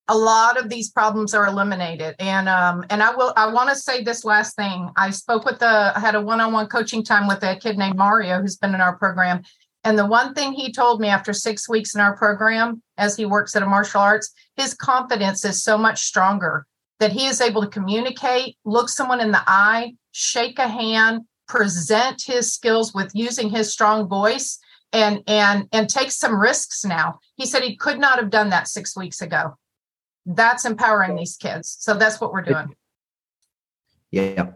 A 0.08 0.18
lot 0.18 0.58
of 0.58 0.68
these 0.68 0.90
problems 0.90 1.34
are 1.34 1.46
eliminated. 1.46 2.16
And 2.18 2.48
um, 2.48 2.84
and 2.90 3.00
I 3.00 3.14
will 3.14 3.32
I 3.36 3.52
want 3.52 3.70
to 3.70 3.76
say 3.76 4.02
this 4.02 4.24
last 4.24 4.56
thing. 4.56 4.90
I 4.96 5.10
spoke 5.10 5.44
with 5.44 5.60
the 5.60 5.92
I 5.96 6.00
had 6.00 6.16
a 6.16 6.20
one-on-one 6.20 6.66
coaching 6.66 7.04
time 7.04 7.28
with 7.28 7.42
a 7.44 7.56
kid 7.56 7.78
named 7.78 7.96
Mario 7.96 8.40
who's 8.40 8.56
been 8.56 8.74
in 8.74 8.80
our 8.80 8.96
program. 8.96 9.42
And 9.84 9.96
the 9.96 10.06
one 10.06 10.34
thing 10.34 10.52
he 10.52 10.72
told 10.72 11.00
me 11.00 11.08
after 11.08 11.32
six 11.32 11.68
weeks 11.68 11.94
in 11.94 12.00
our 12.00 12.16
program, 12.16 12.82
as 12.98 13.16
he 13.16 13.24
works 13.24 13.54
at 13.54 13.62
a 13.62 13.66
martial 13.66 14.00
arts, 14.00 14.32
his 14.56 14.74
confidence 14.74 15.44
is 15.44 15.62
so 15.62 15.78
much 15.78 16.02
stronger 16.02 16.66
that 17.00 17.12
he 17.12 17.26
is 17.26 17.40
able 17.40 17.62
to 17.62 17.68
communicate, 17.68 18.56
look 18.64 18.88
someone 18.88 19.20
in 19.20 19.30
the 19.30 19.42
eye, 19.46 19.94
shake 20.12 20.58
a 20.58 20.68
hand, 20.68 21.22
present 21.46 22.22
his 22.26 22.52
skills 22.52 22.94
with 22.94 23.10
using 23.14 23.50
his 23.50 23.72
strong 23.72 24.08
voice 24.08 24.58
and 24.92 25.22
and 25.26 25.68
and 25.72 25.88
take 25.88 26.10
some 26.10 26.38
risks 26.40 26.84
now. 26.84 27.18
He 27.36 27.46
said 27.46 27.62
he 27.62 27.76
could 27.76 27.98
not 27.98 28.18
have 28.18 28.30
done 28.30 28.50
that 28.50 28.68
6 28.68 28.96
weeks 28.96 29.20
ago. 29.20 29.56
That's 30.24 30.64
empowering 30.64 31.16
these 31.16 31.36
kids. 31.36 31.76
So 31.78 31.94
that's 31.94 32.20
what 32.20 32.32
we're 32.32 32.42
doing. 32.42 32.74
Yeah. 34.10 34.52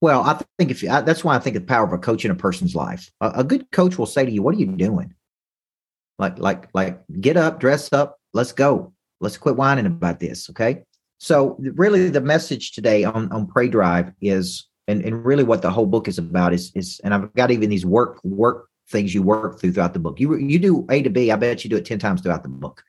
Well, 0.00 0.22
I 0.22 0.42
think 0.58 0.70
if 0.70 0.82
you, 0.82 0.90
I, 0.90 1.00
that's 1.00 1.24
why 1.24 1.36
I 1.36 1.38
think 1.38 1.54
the 1.54 1.60
power 1.62 1.86
of 1.86 1.92
a 1.92 1.98
coach 1.98 2.24
in 2.24 2.30
a 2.30 2.34
person's 2.34 2.74
life. 2.74 3.10
A, 3.20 3.32
a 3.36 3.44
good 3.44 3.70
coach 3.70 3.96
will 3.96 4.06
say 4.06 4.26
to 4.26 4.30
you, 4.30 4.42
"What 4.42 4.54
are 4.54 4.58
you 4.58 4.66
doing?" 4.66 5.14
Like, 6.18 6.38
like, 6.38 6.68
like, 6.74 7.02
get 7.20 7.36
up, 7.36 7.60
dress 7.60 7.92
up, 7.92 8.18
let's 8.32 8.52
go. 8.52 8.92
Let's 9.20 9.36
quit 9.36 9.56
whining 9.56 9.86
about 9.86 10.20
this. 10.20 10.50
Okay. 10.50 10.82
So 11.18 11.56
really 11.58 12.08
the 12.08 12.20
message 12.20 12.72
today 12.72 13.04
on, 13.04 13.30
on 13.32 13.46
Prey 13.46 13.68
Drive 13.68 14.12
is 14.20 14.68
and, 14.88 15.02
and 15.02 15.24
really 15.24 15.44
what 15.44 15.62
the 15.62 15.70
whole 15.70 15.86
book 15.86 16.08
is 16.08 16.18
about 16.18 16.52
is 16.52 16.70
is 16.74 17.00
and 17.02 17.12
I've 17.12 17.32
got 17.34 17.50
even 17.50 17.70
these 17.70 17.86
work 17.86 18.22
work 18.22 18.68
things 18.88 19.14
you 19.14 19.22
work 19.22 19.58
through 19.58 19.72
throughout 19.72 19.94
the 19.94 19.98
book. 19.98 20.20
You 20.20 20.36
you 20.36 20.58
do 20.58 20.86
A 20.90 21.02
to 21.02 21.10
B, 21.10 21.30
I 21.32 21.36
bet 21.36 21.64
you 21.64 21.70
do 21.70 21.76
it 21.76 21.84
10 21.84 21.98
times 21.98 22.20
throughout 22.20 22.42
the 22.42 22.48
book. 22.48 22.82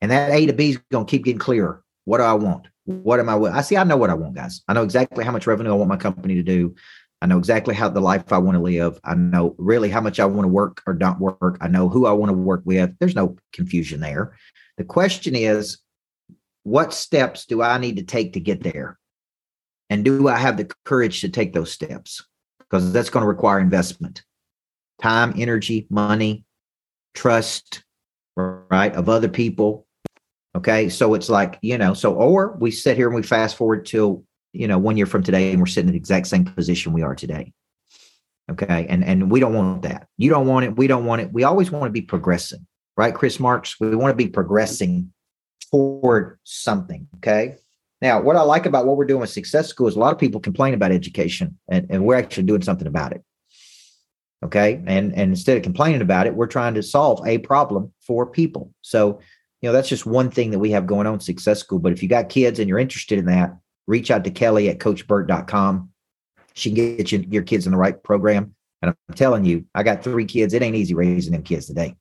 And 0.00 0.10
that 0.10 0.30
A 0.30 0.46
to 0.46 0.52
B 0.52 0.70
is 0.70 0.78
going 0.90 1.06
to 1.06 1.10
keep 1.10 1.24
getting 1.24 1.38
clearer. 1.38 1.82
What 2.04 2.18
do 2.18 2.24
I 2.24 2.32
want? 2.34 2.68
What 2.84 3.20
am 3.20 3.28
I 3.28 3.36
I 3.36 3.60
see 3.62 3.76
I 3.76 3.84
know 3.84 3.96
what 3.96 4.10
I 4.10 4.14
want, 4.14 4.34
guys. 4.34 4.62
I 4.68 4.72
know 4.72 4.82
exactly 4.82 5.24
how 5.24 5.32
much 5.32 5.46
revenue 5.46 5.72
I 5.72 5.76
want 5.76 5.88
my 5.88 5.96
company 5.96 6.34
to 6.36 6.42
do. 6.42 6.74
I 7.22 7.26
know 7.26 7.38
exactly 7.38 7.74
how 7.74 7.88
the 7.90 8.00
life 8.00 8.32
I 8.32 8.38
want 8.38 8.56
to 8.56 8.62
live. 8.62 8.98
I 9.04 9.14
know 9.14 9.54
really 9.58 9.90
how 9.90 10.00
much 10.00 10.18
I 10.18 10.24
want 10.24 10.44
to 10.44 10.48
work 10.48 10.82
or 10.86 10.94
not 10.94 11.20
work. 11.20 11.58
I 11.60 11.68
know 11.68 11.88
who 11.88 12.06
I 12.06 12.12
want 12.12 12.30
to 12.30 12.36
work 12.36 12.62
with. 12.64 12.96
There's 12.98 13.14
no 13.14 13.36
confusion 13.52 14.00
there. 14.00 14.36
The 14.78 14.84
question 14.84 15.34
is, 15.34 15.78
what 16.70 16.94
steps 16.94 17.46
do 17.46 17.62
I 17.62 17.78
need 17.78 17.96
to 17.96 18.04
take 18.04 18.34
to 18.34 18.40
get 18.40 18.62
there? 18.62 18.96
And 19.88 20.04
do 20.04 20.28
I 20.28 20.36
have 20.36 20.56
the 20.56 20.70
courage 20.84 21.20
to 21.22 21.28
take 21.28 21.52
those 21.52 21.72
steps? 21.72 22.24
Because 22.60 22.92
that's 22.92 23.10
going 23.10 23.24
to 23.24 23.28
require 23.28 23.58
investment 23.58 24.22
time, 25.02 25.34
energy, 25.36 25.86
money, 25.90 26.44
trust, 27.14 27.82
right, 28.36 28.94
of 28.94 29.08
other 29.08 29.28
people. 29.28 29.86
Okay. 30.54 30.88
So 30.90 31.14
it's 31.14 31.28
like, 31.28 31.58
you 31.62 31.78
know, 31.78 31.94
so, 31.94 32.14
or 32.14 32.56
we 32.60 32.70
sit 32.70 32.96
here 32.96 33.06
and 33.06 33.16
we 33.16 33.22
fast 33.22 33.56
forward 33.56 33.86
till 33.86 34.24
you 34.52 34.68
know, 34.68 34.78
one 34.78 34.96
year 34.96 35.06
from 35.06 35.22
today 35.22 35.50
and 35.50 35.60
we're 35.60 35.66
sitting 35.66 35.88
in 35.88 35.92
the 35.92 35.98
exact 35.98 36.26
same 36.26 36.44
position 36.44 36.92
we 36.92 37.02
are 37.02 37.14
today. 37.14 37.52
Okay. 38.50 38.86
And 38.88 39.04
and 39.04 39.30
we 39.30 39.40
don't 39.40 39.54
want 39.54 39.82
that. 39.82 40.08
You 40.18 40.30
don't 40.30 40.46
want 40.46 40.66
it. 40.66 40.76
We 40.76 40.86
don't 40.86 41.04
want 41.04 41.22
it. 41.22 41.32
We 41.32 41.44
always 41.44 41.70
want 41.70 41.84
to 41.84 41.90
be 41.90 42.02
progressing, 42.02 42.66
right? 42.96 43.14
Chris 43.14 43.40
Marks, 43.40 43.78
we 43.80 43.94
want 43.94 44.12
to 44.12 44.16
be 44.16 44.28
progressing 44.28 45.12
toward 45.72 46.38
something. 46.44 47.06
Okay. 47.16 47.56
Now, 48.02 48.20
what 48.20 48.36
I 48.36 48.42
like 48.42 48.66
about 48.66 48.86
what 48.86 48.96
we're 48.96 49.04
doing 49.04 49.20
with 49.20 49.30
Success 49.30 49.68
School 49.68 49.86
is 49.86 49.96
a 49.96 49.98
lot 49.98 50.12
of 50.12 50.18
people 50.18 50.40
complain 50.40 50.72
about 50.72 50.90
education 50.90 51.58
and, 51.68 51.86
and 51.90 52.04
we're 52.04 52.16
actually 52.16 52.44
doing 52.44 52.62
something 52.62 52.86
about 52.86 53.12
it. 53.12 53.22
Okay. 54.42 54.82
And 54.86 55.12
and 55.12 55.30
instead 55.30 55.58
of 55.58 55.62
complaining 55.62 56.00
about 56.00 56.26
it, 56.26 56.34
we're 56.34 56.46
trying 56.46 56.74
to 56.74 56.82
solve 56.82 57.26
a 57.26 57.38
problem 57.38 57.92
for 58.00 58.24
people. 58.26 58.72
So, 58.80 59.20
you 59.60 59.68
know, 59.68 59.72
that's 59.74 59.88
just 59.88 60.06
one 60.06 60.30
thing 60.30 60.50
that 60.52 60.58
we 60.58 60.70
have 60.70 60.86
going 60.86 61.06
on 61.06 61.20
Success 61.20 61.60
School. 61.60 61.78
But 61.78 61.92
if 61.92 62.02
you 62.02 62.08
got 62.08 62.30
kids 62.30 62.58
and 62.58 62.68
you're 62.68 62.78
interested 62.78 63.18
in 63.18 63.26
that, 63.26 63.54
reach 63.86 64.10
out 64.10 64.24
to 64.24 64.30
Kelly 64.30 64.70
at 64.70 64.78
coachburt.com. 64.78 65.90
She 66.54 66.70
can 66.70 66.96
get 66.96 67.12
you, 67.12 67.26
your 67.28 67.42
kids 67.42 67.66
in 67.66 67.72
the 67.72 67.78
right 67.78 68.02
program. 68.02 68.54
And 68.82 68.94
I'm 69.08 69.14
telling 69.14 69.44
you, 69.44 69.66
I 69.74 69.82
got 69.82 70.02
three 70.02 70.24
kids. 70.24 70.54
It 70.54 70.62
ain't 70.62 70.76
easy 70.76 70.94
raising 70.94 71.32
them 71.32 71.42
kids 71.42 71.66
today. 71.66 71.96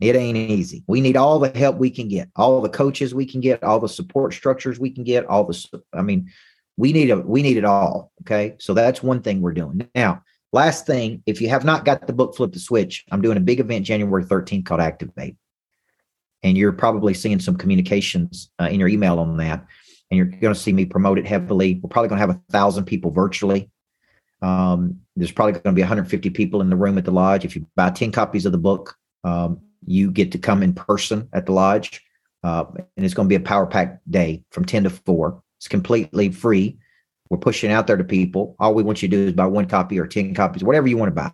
It 0.00 0.16
ain't 0.16 0.36
easy. 0.36 0.82
We 0.86 1.02
need 1.02 1.16
all 1.16 1.38
the 1.38 1.56
help 1.56 1.76
we 1.76 1.90
can 1.90 2.08
get, 2.08 2.30
all 2.34 2.60
the 2.62 2.70
coaches 2.70 3.14
we 3.14 3.26
can 3.26 3.40
get, 3.40 3.62
all 3.62 3.78
the 3.78 3.88
support 3.88 4.32
structures 4.32 4.80
we 4.80 4.90
can 4.90 5.04
get, 5.04 5.26
all 5.26 5.44
the 5.44 5.82
I 5.92 6.00
mean, 6.00 6.30
we 6.78 6.94
need 6.94 7.10
a 7.10 7.18
we 7.18 7.42
need 7.42 7.58
it 7.58 7.64
all. 7.66 8.10
Okay. 8.22 8.56
So 8.58 8.72
that's 8.72 9.02
one 9.02 9.20
thing 9.20 9.42
we're 9.42 9.52
doing. 9.52 9.86
Now, 9.94 10.22
last 10.52 10.86
thing, 10.86 11.22
if 11.26 11.42
you 11.42 11.50
have 11.50 11.64
not 11.64 11.84
got 11.84 12.06
the 12.06 12.14
book 12.14 12.34
Flip 12.34 12.52
the 12.52 12.58
Switch, 12.58 13.04
I'm 13.10 13.20
doing 13.20 13.36
a 13.36 13.40
big 13.40 13.60
event 13.60 13.84
January 13.84 14.24
13th 14.24 14.64
called 14.64 14.80
Activate. 14.80 15.36
And 16.42 16.56
you're 16.56 16.72
probably 16.72 17.12
seeing 17.12 17.38
some 17.38 17.56
communications 17.56 18.50
uh, 18.58 18.68
in 18.70 18.80
your 18.80 18.88
email 18.88 19.18
on 19.18 19.36
that. 19.36 19.66
And 20.10 20.16
you're 20.16 20.26
going 20.26 20.54
to 20.54 20.58
see 20.58 20.72
me 20.72 20.86
promote 20.86 21.18
it 21.18 21.26
heavily. 21.26 21.78
We're 21.82 21.90
probably 21.90 22.08
going 22.08 22.20
to 22.20 22.26
have 22.26 22.36
a 22.36 22.52
thousand 22.52 22.86
people 22.86 23.10
virtually. 23.10 23.70
Um, 24.40 25.00
there's 25.14 25.32
probably 25.32 25.52
going 25.52 25.62
to 25.64 25.72
be 25.72 25.82
150 25.82 26.30
people 26.30 26.62
in 26.62 26.70
the 26.70 26.76
room 26.76 26.96
at 26.96 27.04
the 27.04 27.10
lodge. 27.10 27.44
If 27.44 27.54
you 27.54 27.66
buy 27.76 27.90
10 27.90 28.10
copies 28.10 28.46
of 28.46 28.52
the 28.52 28.58
book, 28.58 28.96
um, 29.22 29.60
you 29.84 30.10
get 30.10 30.32
to 30.32 30.38
come 30.38 30.62
in 30.62 30.72
person 30.72 31.28
at 31.32 31.46
the 31.46 31.52
lodge. 31.52 32.02
Uh, 32.42 32.64
and 32.96 33.04
it's 33.04 33.14
going 33.14 33.28
to 33.28 33.32
be 33.32 33.42
a 33.42 33.46
power 33.46 33.66
pack 33.66 34.00
day 34.08 34.42
from 34.50 34.64
10 34.64 34.84
to 34.84 34.90
4. 34.90 35.42
It's 35.58 35.68
completely 35.68 36.30
free. 36.30 36.78
We're 37.28 37.38
pushing 37.38 37.70
out 37.70 37.86
there 37.86 37.96
to 37.96 38.04
people. 38.04 38.56
All 38.58 38.74
we 38.74 38.82
want 38.82 39.02
you 39.02 39.08
to 39.08 39.16
do 39.16 39.26
is 39.26 39.32
buy 39.32 39.46
one 39.46 39.66
copy 39.66 39.98
or 39.98 40.06
10 40.06 40.34
copies, 40.34 40.64
whatever 40.64 40.88
you 40.88 40.96
want 40.96 41.14
to 41.14 41.14
buy 41.14 41.30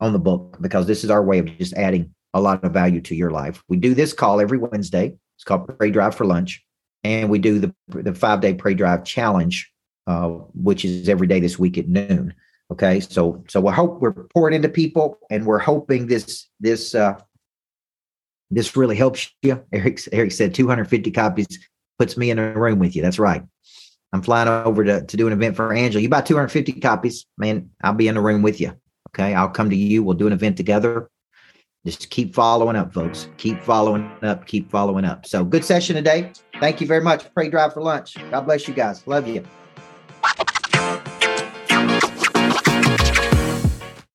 on 0.00 0.12
the 0.12 0.18
book, 0.18 0.58
because 0.60 0.86
this 0.86 1.04
is 1.04 1.10
our 1.10 1.22
way 1.22 1.38
of 1.38 1.46
just 1.58 1.74
adding 1.74 2.14
a 2.34 2.40
lot 2.40 2.62
of 2.64 2.72
value 2.72 3.00
to 3.00 3.14
your 3.14 3.30
life. 3.30 3.62
We 3.68 3.76
do 3.76 3.94
this 3.94 4.12
call 4.12 4.40
every 4.40 4.58
Wednesday. 4.58 5.16
It's 5.36 5.44
called 5.44 5.76
Prey 5.78 5.90
Drive 5.90 6.14
for 6.14 6.24
Lunch. 6.24 6.64
And 7.04 7.28
we 7.28 7.38
do 7.38 7.58
the, 7.58 7.74
the 7.88 8.14
five 8.14 8.40
day 8.40 8.54
Prey 8.54 8.74
Drive 8.74 9.04
Challenge, 9.04 9.70
uh, 10.06 10.28
which 10.28 10.84
is 10.84 11.08
every 11.08 11.26
day 11.26 11.40
this 11.40 11.58
week 11.58 11.76
at 11.76 11.88
noon. 11.88 12.34
Okay. 12.70 13.00
So, 13.00 13.44
so 13.48 13.60
we 13.60 13.72
hope 13.72 14.00
we're 14.00 14.12
pouring 14.12 14.54
into 14.54 14.68
people 14.68 15.18
and 15.30 15.44
we're 15.44 15.58
hoping 15.58 16.06
this, 16.06 16.48
this, 16.60 16.94
uh, 16.94 17.18
this 18.52 18.76
really 18.76 18.96
helps 18.96 19.30
you. 19.42 19.62
Eric, 19.72 20.00
Eric 20.12 20.32
said 20.32 20.54
250 20.54 21.10
copies 21.10 21.46
puts 21.98 22.16
me 22.16 22.30
in 22.30 22.38
a 22.38 22.52
room 22.52 22.78
with 22.78 22.94
you. 22.94 23.02
That's 23.02 23.18
right. 23.18 23.42
I'm 24.12 24.22
flying 24.22 24.48
over 24.48 24.84
to, 24.84 25.04
to 25.04 25.16
do 25.16 25.26
an 25.26 25.32
event 25.32 25.56
for 25.56 25.72
Angela. 25.72 26.02
You 26.02 26.08
buy 26.08 26.20
250 26.20 26.80
copies, 26.80 27.26
man, 27.38 27.70
I'll 27.82 27.94
be 27.94 28.08
in 28.08 28.14
the 28.14 28.20
room 28.20 28.42
with 28.42 28.60
you. 28.60 28.74
Okay. 29.14 29.34
I'll 29.34 29.48
come 29.48 29.70
to 29.70 29.76
you. 29.76 30.02
We'll 30.02 30.16
do 30.16 30.26
an 30.26 30.32
event 30.32 30.56
together. 30.56 31.08
Just 31.84 32.10
keep 32.10 32.34
following 32.34 32.76
up, 32.76 32.94
folks. 32.94 33.28
Keep 33.38 33.62
following 33.62 34.10
up. 34.22 34.46
Keep 34.46 34.70
following 34.70 35.04
up. 35.04 35.26
So 35.26 35.44
good 35.44 35.64
session 35.64 35.96
today. 35.96 36.32
Thank 36.60 36.80
you 36.80 36.86
very 36.86 37.02
much. 37.02 37.32
Prey 37.34 37.48
drive 37.48 37.74
for 37.74 37.82
lunch. 37.82 38.16
God 38.30 38.42
bless 38.42 38.68
you 38.68 38.74
guys. 38.74 39.04
Love 39.06 39.26
you. 39.26 39.44